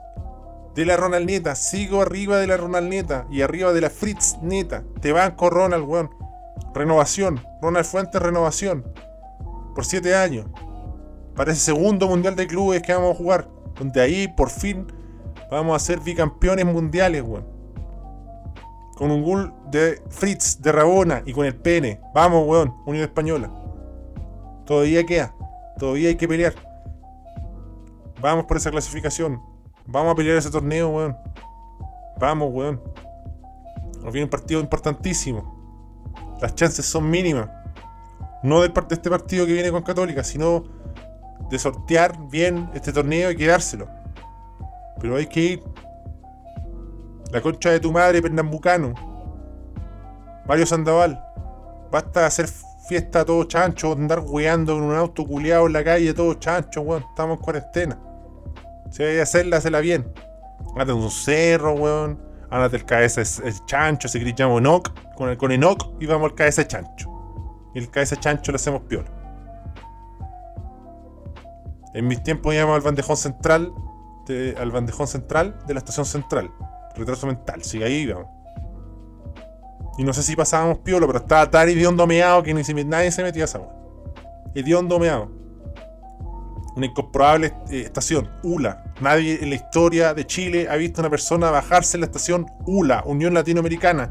de 0.76 0.86
la 0.86 0.96
Ronald 0.96 1.26
Neta, 1.26 1.56
sigo 1.56 2.00
arriba 2.00 2.38
de 2.38 2.46
la 2.46 2.56
Ronald 2.56 2.88
Neta 2.88 3.26
y 3.28 3.42
arriba 3.42 3.72
de 3.72 3.80
la 3.80 3.90
Fritz 3.90 4.38
Neta, 4.40 4.84
te 5.00 5.10
banco 5.10 5.50
Ronald, 5.50 5.84
weón. 5.84 6.10
Renovación. 6.74 7.40
Ronald 7.60 7.84
Fuentes, 7.84 8.22
renovación. 8.22 8.84
Por 9.74 9.84
siete 9.84 10.14
años. 10.14 10.46
Para 11.34 11.50
ese 11.50 11.60
segundo 11.60 12.08
mundial 12.08 12.36
de 12.36 12.46
clubes 12.46 12.80
que 12.80 12.94
vamos 12.94 13.16
a 13.16 13.18
jugar. 13.18 13.48
Donde 13.78 14.00
ahí 14.00 14.28
por 14.28 14.48
fin 14.48 14.86
vamos 15.50 15.74
a 15.74 15.84
ser 15.84 15.98
bicampeones 16.00 16.64
mundiales, 16.64 17.22
weón. 17.22 17.46
Con 18.96 19.10
un 19.10 19.24
gol 19.24 19.52
de 19.70 20.00
Fritz, 20.08 20.62
de 20.62 20.70
Rabona 20.70 21.22
y 21.26 21.32
con 21.32 21.44
el 21.44 21.56
pene. 21.56 22.00
Vamos, 22.14 22.46
weón. 22.46 22.74
Unión 22.86 23.04
Española. 23.04 23.61
Todavía 24.64 25.04
queda. 25.04 25.34
Todavía 25.78 26.08
hay 26.08 26.16
que 26.16 26.28
pelear. 26.28 26.54
Vamos 28.20 28.44
por 28.44 28.56
esa 28.56 28.70
clasificación. 28.70 29.40
Vamos 29.86 30.12
a 30.12 30.14
pelear 30.14 30.36
ese 30.36 30.50
torneo, 30.50 30.88
weón. 30.90 31.16
Vamos, 32.18 32.50
weón. 32.52 32.80
Nos 34.02 34.12
viene 34.12 34.24
un 34.24 34.30
partido 34.30 34.60
importantísimo 34.60 35.62
las 36.42 36.56
chances 36.56 36.84
son 36.84 37.08
mínimas. 37.08 37.48
No 38.42 38.60
de 38.60 38.72
este 38.90 39.08
partido 39.08 39.46
que 39.46 39.52
viene 39.52 39.70
con 39.70 39.82
Católica, 39.82 40.24
sino 40.24 40.64
de 41.48 41.58
sortear 41.58 42.18
bien 42.28 42.68
este 42.74 42.92
torneo 42.92 43.30
y 43.30 43.36
quedárselo. 43.36 43.88
Pero 45.00 45.16
hay 45.16 45.26
que 45.26 45.40
ir. 45.40 45.62
La 47.30 47.40
concha 47.40 47.70
de 47.70 47.78
tu 47.78 47.92
madre, 47.92 48.20
Pernambucano. 48.20 48.92
Mario 50.44 50.66
Sandoval. 50.66 51.24
Basta 51.92 52.26
hacer 52.26 52.48
fiesta 52.92 53.24
todo 53.24 53.44
chancho, 53.44 53.92
andar 53.92 54.20
weando 54.20 54.74
con 54.74 54.82
un 54.82 54.94
auto 54.94 55.24
culiado 55.24 55.66
en 55.66 55.72
la 55.72 55.82
calle, 55.82 56.12
todo 56.12 56.34
chancho, 56.34 56.82
weón. 56.82 57.02
Estamos 57.08 57.38
en 57.38 57.42
cuarentena. 57.42 57.98
Si 58.90 59.02
hay 59.02 59.14
que 59.14 59.22
hacerla, 59.22 59.56
hazla 59.56 59.80
bien. 59.80 60.12
Hágate 60.74 60.92
un 60.92 61.10
cerro, 61.10 61.72
weón 61.72 62.20
Ándate 62.50 62.76
el 62.76 62.84
cabeza 62.84 63.22
es, 63.22 63.64
chancho, 63.64 64.08
se 64.08 64.18
grillamos 64.18 64.60
Enoch. 64.60 64.90
Con, 65.16 65.30
el, 65.30 65.38
con 65.38 65.52
Enoch 65.52 65.94
y 66.00 66.06
vamos 66.06 66.30
al 66.30 66.36
cabeza 66.36 66.68
chancho. 66.68 67.08
Y 67.74 67.78
el 67.78 67.90
cabeza 67.90 68.14
chancho 68.16 68.52
le 68.52 68.56
hacemos 68.56 68.82
piola. 68.82 69.10
En 71.94 72.06
mis 72.06 72.22
tiempos 72.22 72.54
íbamos 72.54 72.76
al 72.76 72.82
bandejón 72.82 73.16
central, 73.16 73.72
al 74.58 74.70
bandejón 74.70 75.06
central 75.06 75.58
de 75.66 75.72
la 75.72 75.78
estación 75.78 76.04
central. 76.04 76.50
Retraso 76.94 77.26
mental, 77.26 77.64
sigue 77.64 77.86
ahí 77.86 78.02
íbamos. 78.02 78.41
Y 79.98 80.04
no 80.04 80.12
sé 80.12 80.22
si 80.22 80.34
pasábamos 80.34 80.78
piola, 80.78 81.06
pero 81.06 81.18
estaba 81.18 81.50
tan 81.50 81.68
meado 82.08 82.42
que 82.42 82.54
ni 82.54 82.64
si, 82.64 82.72
nadie 82.72 83.12
se 83.12 83.22
metía 83.22 83.42
a 83.42 83.44
esa 83.44 83.60
Idiondo 84.54 84.98
meado 84.98 85.42
una 86.74 86.86
incomprobable 86.86 87.54
eh, 87.70 87.82
estación, 87.82 88.30
ULA. 88.42 88.84
Nadie 89.00 89.38
en 89.42 89.50
la 89.50 89.56
historia 89.56 90.14
de 90.14 90.26
Chile 90.26 90.68
ha 90.70 90.76
visto 90.76 91.00
una 91.00 91.10
persona 91.10 91.50
bajarse 91.50 91.96
en 91.96 92.02
la 92.02 92.06
estación 92.06 92.46
ULA, 92.66 93.02
Unión 93.04 93.34
Latinoamericana. 93.34 94.10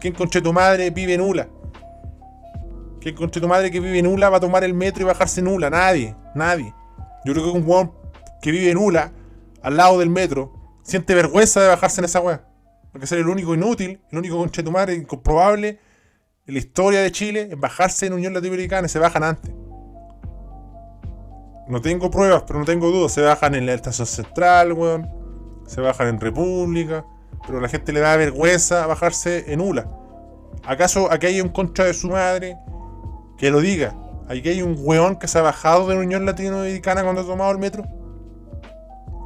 ¿Quién 0.00 0.14
conche 0.14 0.40
tu 0.40 0.52
madre 0.52 0.90
vive 0.90 1.14
en 1.14 1.20
ULA? 1.20 1.48
¿Quién 3.00 3.14
conche 3.14 3.40
tu 3.40 3.48
madre 3.48 3.70
que 3.70 3.80
vive 3.80 3.98
en 3.98 4.06
ULA 4.06 4.28
va 4.28 4.36
a 4.36 4.40
tomar 4.40 4.64
el 4.64 4.74
metro 4.74 5.02
y 5.02 5.06
bajarse 5.06 5.40
en 5.40 5.48
ULA? 5.48 5.70
Nadie, 5.70 6.14
nadie. 6.34 6.74
Yo 7.24 7.32
creo 7.32 7.44
que 7.44 7.58
un 7.58 7.66
weón 7.66 7.92
que 8.40 8.50
vive 8.50 8.70
en 8.70 8.78
ULA, 8.78 9.12
al 9.62 9.76
lado 9.76 9.98
del 9.98 10.10
metro, 10.10 10.52
siente 10.82 11.14
vergüenza 11.14 11.60
de 11.60 11.68
bajarse 11.68 12.00
en 12.00 12.04
esa 12.04 12.20
weá. 12.20 12.44
Porque 12.92 13.06
ser 13.06 13.18
el 13.18 13.28
único 13.28 13.54
inútil, 13.54 14.00
el 14.10 14.18
único 14.18 14.36
conche 14.36 14.62
tu 14.62 14.70
madre 14.70 14.94
incomprobable 14.94 15.78
en 16.46 16.54
la 16.54 16.58
historia 16.58 17.00
de 17.00 17.12
Chile 17.12 17.48
es 17.50 17.58
bajarse 17.58 18.06
en 18.06 18.14
Unión 18.14 18.34
Latinoamericana 18.34 18.86
y 18.86 18.88
se 18.88 18.98
bajan 18.98 19.22
antes. 19.22 19.52
No 21.68 21.80
tengo 21.80 22.10
pruebas, 22.10 22.42
pero 22.46 22.58
no 22.58 22.64
tengo 22.64 22.90
dudas. 22.90 23.12
Se 23.12 23.22
bajan 23.22 23.54
en 23.54 23.66
la 23.66 23.74
estación 23.74 24.06
central, 24.06 24.72
weón. 24.72 25.08
Se 25.66 25.80
bajan 25.80 26.08
en 26.08 26.20
República. 26.20 27.04
Pero 27.46 27.58
a 27.58 27.60
la 27.60 27.68
gente 27.68 27.92
le 27.92 28.00
da 28.00 28.16
vergüenza 28.16 28.86
bajarse 28.86 29.52
en 29.52 29.60
ULA. 29.60 29.88
¿Acaso 30.64 31.10
aquí 31.12 31.26
hay 31.26 31.40
un 31.40 31.50
contra 31.50 31.84
de 31.84 31.94
su 31.94 32.08
madre 32.08 32.56
que 33.38 33.52
lo 33.52 33.60
diga? 33.60 33.96
Aquí 34.28 34.48
hay 34.48 34.62
un 34.62 34.76
weón 34.78 35.16
que 35.16 35.28
se 35.28 35.38
ha 35.38 35.42
bajado 35.42 35.86
de 35.86 35.94
la 35.94 36.00
Unión 36.00 36.26
Latinoamericana 36.26 37.04
cuando 37.04 37.20
ha 37.20 37.26
tomado 37.26 37.52
el 37.52 37.58
metro. 37.58 37.84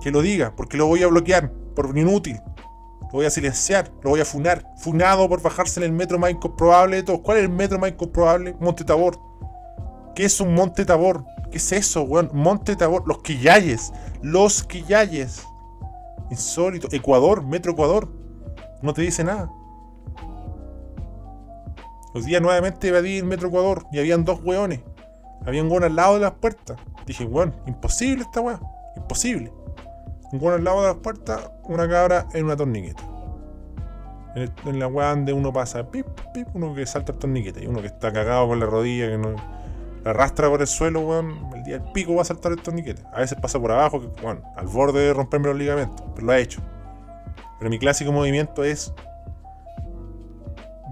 Que 0.02 0.10
lo 0.10 0.20
diga, 0.20 0.54
porque 0.54 0.76
lo 0.76 0.86
voy 0.86 1.02
a 1.02 1.06
bloquear 1.06 1.50
por 1.74 1.96
inútil. 1.96 2.38
Lo 3.14 3.18
voy 3.18 3.26
a 3.26 3.30
silenciar, 3.30 3.92
lo 4.02 4.10
voy 4.10 4.20
a 4.20 4.24
funar. 4.24 4.66
Funado 4.76 5.28
por 5.28 5.40
bajarse 5.40 5.78
en 5.78 5.84
el 5.84 5.92
metro 5.92 6.18
más 6.18 6.32
incomprobable 6.32 6.96
de 6.96 7.04
todos. 7.04 7.20
¿Cuál 7.20 7.38
es 7.38 7.44
el 7.44 7.48
metro 7.48 7.78
más 7.78 7.92
incomprobable? 7.92 8.56
Monte 8.58 8.82
Tabor. 8.82 9.20
¿Qué 10.16 10.24
es 10.24 10.40
un 10.40 10.52
Monte 10.52 10.84
Tabor? 10.84 11.24
¿Qué 11.52 11.58
es 11.58 11.70
eso, 11.70 12.02
weón? 12.02 12.28
Monte 12.32 12.74
Tabor. 12.74 13.04
Los 13.06 13.22
Quillayes. 13.22 13.92
Los 14.20 14.64
Quillayes. 14.64 15.46
Insólito. 16.28 16.88
Ecuador, 16.90 17.46
Metro 17.46 17.70
Ecuador. 17.70 18.12
No 18.82 18.92
te 18.92 19.02
dice 19.02 19.22
nada. 19.22 19.48
Los 22.14 22.24
días 22.24 22.42
nuevamente 22.42 22.88
evadí 22.88 23.18
el 23.18 23.26
Metro 23.26 23.46
Ecuador 23.46 23.86
y 23.92 24.00
habían 24.00 24.24
dos 24.24 24.40
weones. 24.42 24.80
Había 25.46 25.62
un 25.62 25.84
al 25.84 25.94
lado 25.94 26.14
de 26.14 26.20
las 26.22 26.32
puertas. 26.32 26.76
Dije, 27.06 27.26
weón, 27.26 27.54
imposible 27.68 28.24
esta 28.24 28.40
weá. 28.40 28.58
Imposible. 28.96 29.52
Un 30.40 30.52
al 30.52 30.64
lado 30.64 30.82
de 30.82 30.88
las 30.88 30.96
puertas, 30.96 31.48
una 31.62 31.88
cabra 31.88 32.26
en 32.34 32.44
una 32.44 32.56
torniqueta. 32.56 33.04
En, 34.34 34.80
la 34.80 34.88
weá 34.88 35.10
donde 35.10 35.32
uno 35.32 35.52
pasa, 35.52 35.88
pip, 35.88 36.06
pip, 36.32 36.48
uno 36.54 36.74
que 36.74 36.84
salta 36.86 37.12
el 37.12 37.18
torniquete 37.18 37.62
y 37.62 37.68
uno 37.68 37.80
que 37.80 37.86
está 37.86 38.12
cagado 38.12 38.48
con 38.48 38.58
la 38.58 38.66
rodilla, 38.66 39.10
que 39.10 39.16
no 39.16 39.36
la 40.02 40.10
arrastra 40.10 40.48
por 40.48 40.60
el 40.60 40.66
suelo, 40.66 41.02
weón. 41.02 41.52
El 41.54 41.62
día 41.62 41.78
del 41.78 41.92
pico 41.92 42.16
va 42.16 42.22
a 42.22 42.24
saltar 42.24 42.50
el 42.50 42.60
torniquete. 42.60 43.00
A 43.12 43.20
veces 43.20 43.38
pasa 43.40 43.60
por 43.60 43.70
abajo, 43.70 44.00
que, 44.00 44.26
al 44.26 44.66
borde 44.66 45.06
de 45.06 45.14
romperme 45.14 45.46
los 45.46 45.56
ligamentos, 45.56 46.04
pero 46.16 46.26
lo 46.26 46.32
ha 46.32 46.38
hecho. 46.38 46.60
Pero 47.60 47.70
mi 47.70 47.78
clásico 47.78 48.10
movimiento 48.10 48.64
es 48.64 48.92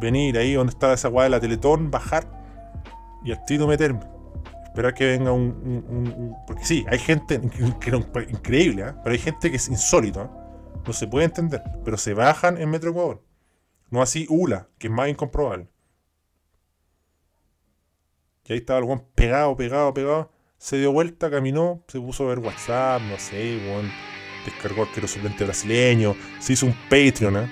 venir 0.00 0.38
ahí 0.38 0.54
donde 0.54 0.70
está 0.70 0.92
esa 0.92 1.08
weá 1.08 1.24
de 1.24 1.30
la 1.30 1.40
Teletón, 1.40 1.90
bajar 1.90 2.26
y 3.24 3.32
al 3.32 3.44
tiro 3.44 3.66
meterme 3.66 4.12
esperar 4.72 4.94
que 4.94 5.04
venga 5.04 5.32
un, 5.32 6.34
porque 6.46 6.64
sí, 6.64 6.84
hay 6.88 6.98
gente 6.98 7.34
increíble, 8.30 8.82
¿eh? 8.82 8.92
pero 9.04 9.12
hay 9.12 9.18
gente 9.18 9.50
que 9.50 9.58
es 9.58 9.68
insólito, 9.68 10.22
¿eh? 10.22 10.28
no 10.86 10.92
se 10.94 11.06
puede 11.06 11.26
entender, 11.26 11.62
pero 11.84 11.98
se 11.98 12.14
bajan 12.14 12.58
en 12.60 12.70
Metro 12.70 12.90
Ecuador. 12.90 13.22
No 13.90 14.00
así 14.00 14.26
ULA, 14.30 14.68
que 14.78 14.86
es 14.86 14.92
más 14.92 15.10
incomprobable. 15.10 15.68
Y 18.46 18.54
ahí 18.54 18.58
estaba 18.60 18.78
el 18.78 18.86
weón 18.86 19.04
pegado, 19.14 19.54
pegado, 19.54 19.92
pegado. 19.92 20.32
Se 20.56 20.78
dio 20.78 20.90
vuelta, 20.90 21.30
caminó, 21.30 21.84
se 21.88 22.00
puso 22.00 22.24
a 22.24 22.28
ver 22.28 22.38
WhatsApp, 22.38 23.02
no 23.02 23.18
sé, 23.18 23.60
weón. 23.66 23.90
Descargó 24.46 24.84
arquero 24.84 25.06
suplente 25.06 25.44
brasileño. 25.44 26.16
Se 26.40 26.54
hizo 26.54 26.64
un 26.64 26.74
Patreon, 26.88 27.36
¿eh? 27.36 27.50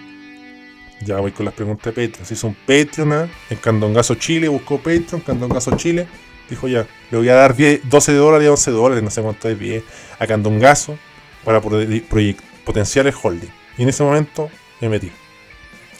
Ya 1.04 1.20
voy 1.20 1.33
con 1.33 1.44
las 1.44 1.54
preguntas 1.54 1.94
de 1.94 2.09
Patreon. 2.09 2.26
Se 2.26 2.35
hizo 2.35 2.46
un 2.46 2.56
Patreon, 2.66 3.12
¿eh? 3.12 3.30
En 3.50 3.59
Candongazo 3.59 4.14
Chile, 4.14 4.48
buscó 4.48 4.78
Patreon, 4.78 5.20
Candongazo 5.20 5.76
Chile 5.76 6.09
dijo 6.50 6.68
ya, 6.68 6.86
le 7.10 7.18
voy 7.18 7.28
a 7.28 7.34
dar 7.34 7.54
12 7.56 8.12
dólares 8.12 8.46
y 8.46 8.48
11 8.48 8.70
dólares, 8.72 9.04
no 9.04 9.10
sé 9.10 9.22
cuánto 9.22 9.48
es 9.48 9.58
10, 9.58 9.82
a 10.18 10.26
Candongazo 10.26 10.98
para 11.44 11.60
potenciar 11.60 13.06
el 13.06 13.14
holding. 13.20 13.48
Y 13.78 13.82
en 13.82 13.88
ese 13.88 14.02
momento 14.02 14.50
me 14.80 14.88
metí. 14.88 15.10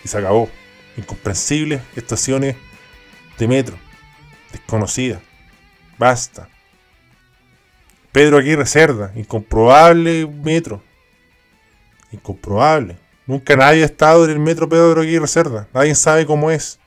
Y 0.05 0.09
se 0.09 0.19
acabó. 0.19 0.51
Incomprensibles 0.97 1.81
estaciones 1.97 2.57
de 3.39 3.49
metro. 3.49 3.79
Desconocidas. 4.53 5.21
Basta. 5.97 6.49
Pedro 8.13 8.39
aquí 8.39 8.55
reserva. 8.57 9.13
Incomprobable 9.15 10.27
metro. 10.27 10.83
Incomprobable. 12.11 12.97
Nunca 13.27 13.55
nadie 13.55 13.83
ha 13.83 13.87
estado 13.87 14.25
en 14.25 14.33
el 14.33 14.41
metro 14.41 14.69
Pedro 14.69 15.03
aquí 15.03 15.19
reserva. 15.19 15.69
Nadie 15.73 15.95
sabe 15.95 16.27
cómo 16.27 16.51
es 16.51 16.80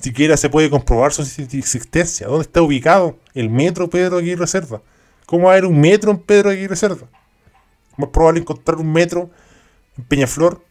siquiera 0.00 0.36
se 0.36 0.48
puede 0.48 0.70
comprobar 0.70 1.12
su 1.12 1.22
existencia. 1.22 2.26
¿Dónde 2.26 2.42
está 2.42 2.62
ubicado 2.62 3.18
el 3.34 3.50
metro 3.50 3.88
Pedro 3.88 4.18
Aguirre 4.18 4.40
Reserva? 4.40 4.82
¿Cómo 5.26 5.44
va 5.44 5.50
a 5.50 5.52
haber 5.54 5.66
un 5.66 5.80
metro 5.80 6.10
en 6.10 6.18
Pedro 6.18 6.50
Aguirre 6.50 6.68
Reserva? 6.68 7.06
Más 7.96 8.10
probable 8.10 8.40
encontrar 8.40 8.78
un 8.78 8.92
metro 8.92 9.30
en 9.96 10.04
Peñaflor 10.04 10.64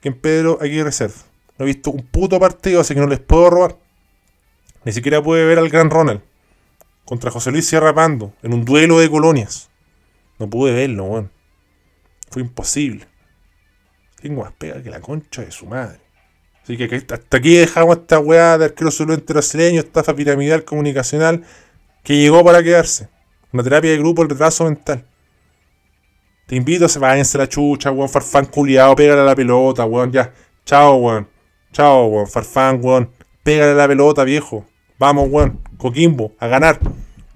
que 0.00 0.08
en 0.08 0.20
Pedro 0.20 0.58
Aguirre 0.60 0.84
Reserva. 0.84 1.22
No 1.58 1.64
he 1.64 1.68
visto 1.68 1.90
un 1.90 2.02
puto 2.02 2.38
partido, 2.40 2.80
así 2.80 2.94
que 2.94 3.00
no 3.00 3.06
les 3.06 3.20
puedo 3.20 3.48
robar. 3.50 3.78
Ni 4.84 4.92
siquiera 4.92 5.22
pude 5.22 5.44
ver 5.44 5.58
al 5.58 5.68
Gran 5.68 5.90
Ronald 5.90 6.22
contra 7.04 7.30
José 7.30 7.50
Luis 7.50 7.66
Sierra 7.66 7.94
Pando 7.94 8.32
en 8.42 8.52
un 8.52 8.64
duelo 8.64 8.98
de 8.98 9.08
colonias. 9.08 9.70
No 10.38 10.50
pude 10.50 10.72
verlo, 10.72 11.04
weón. 11.04 11.30
Fue 12.30 12.42
imposible. 12.42 13.06
Tengo 14.20 14.42
más 14.42 14.52
pega 14.52 14.82
que 14.82 14.90
la 14.90 15.00
concha 15.00 15.42
de 15.42 15.50
su 15.50 15.66
madre. 15.66 16.01
Así 16.62 16.76
que 16.76 16.94
hasta 16.94 17.36
aquí 17.36 17.56
dejamos 17.56 17.98
esta 17.98 18.20
weá 18.20 18.56
de 18.56 18.66
arquero 18.66 18.90
solvente 18.90 19.32
brasileño, 19.32 19.80
estafa 19.80 20.14
piramidal 20.14 20.64
comunicacional 20.64 21.42
que 22.04 22.16
llegó 22.16 22.44
para 22.44 22.62
quedarse. 22.62 23.08
Una 23.52 23.62
terapia 23.62 23.90
de 23.90 23.98
grupo, 23.98 24.22
el 24.22 24.30
retraso 24.30 24.64
mental. 24.64 25.04
Te 26.46 26.56
invito 26.56 26.88
se 26.88 26.98
váyanse 26.98 27.38
la 27.38 27.48
chucha, 27.48 27.90
weón, 27.90 28.08
farfán 28.08 28.46
culiado, 28.46 28.94
pégale 28.94 29.22
a 29.22 29.24
la 29.24 29.34
pelota, 29.34 29.84
weón, 29.84 30.12
ya. 30.12 30.32
Chao, 30.64 30.96
weón. 30.96 31.28
Chao, 31.72 32.06
weón, 32.06 32.26
farfán, 32.26 32.80
weón. 32.82 33.10
Pégale 33.42 33.72
a 33.72 33.74
la 33.74 33.88
pelota, 33.88 34.24
viejo. 34.24 34.66
Vamos, 34.98 35.28
weón. 35.30 35.60
Coquimbo, 35.78 36.32
a 36.38 36.46
ganar. 36.46 36.78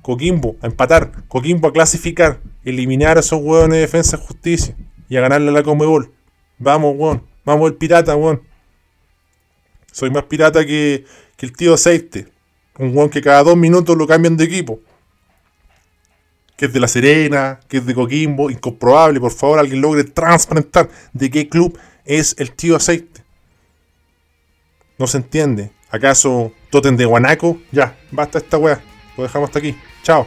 Coquimbo, 0.02 0.56
a 0.62 0.66
empatar. 0.66 1.10
Coquimbo, 1.28 1.68
a 1.68 1.72
clasificar. 1.72 2.40
Eliminar 2.64 3.16
a 3.16 3.20
esos 3.20 3.40
weones 3.42 3.76
de 3.76 3.80
defensa 3.80 4.16
y 4.16 4.26
justicia. 4.26 4.76
Y 5.08 5.16
a 5.16 5.20
ganarle 5.20 5.48
a 5.48 5.52
la 5.52 5.62
Comebol. 5.62 6.12
Vamos, 6.58 6.94
weón. 6.96 7.22
Vamos 7.44 7.70
el 7.70 7.76
pirata, 7.76 8.14
weón. 8.16 8.42
Soy 9.96 10.11
más 10.11 10.24
pirata 10.24 10.66
que, 10.66 11.06
el 11.38 11.52
tío 11.54 11.72
Aceite. 11.72 12.28
Un 12.78 12.94
weón 12.94 13.09
que 13.09 13.22
cada 13.22 13.42
dos 13.42 13.56
minutos 13.56 13.96
lo 13.96 14.06
cambian 14.06 14.37
de 14.37 14.44
equipo. 14.44 14.78
Que 16.54 16.66
es 16.66 16.72
de 16.74 16.80
La 16.80 16.87
Serena, 16.87 17.61
que 17.66 17.78
es 17.78 17.87
de 17.87 17.94
Coquimbo. 17.94 18.50
Incomprobable, 18.50 19.18
por 19.20 19.32
favor, 19.32 19.59
alguien 19.59 19.80
logre 19.80 20.04
transparentar 20.04 20.90
de 21.14 21.30
qué 21.30 21.48
club 21.48 21.78
es 22.04 22.37
el 22.38 22.52
tío 22.52 22.76
Aceite. 22.76 23.22
No 24.98 25.06
se 25.06 25.16
entiende. 25.16 25.70
¿Acaso 25.88 26.52
Toten 26.68 26.98
de 26.98 27.06
Guanaco? 27.06 27.59
Ya, 27.72 27.96
basta 28.11 28.37
esta 28.37 28.59
weá. 28.59 28.78
Lo 29.16 29.22
dejamos 29.22 29.48
hasta 29.48 29.61
aquí. 29.61 29.74
Chao. 30.02 30.26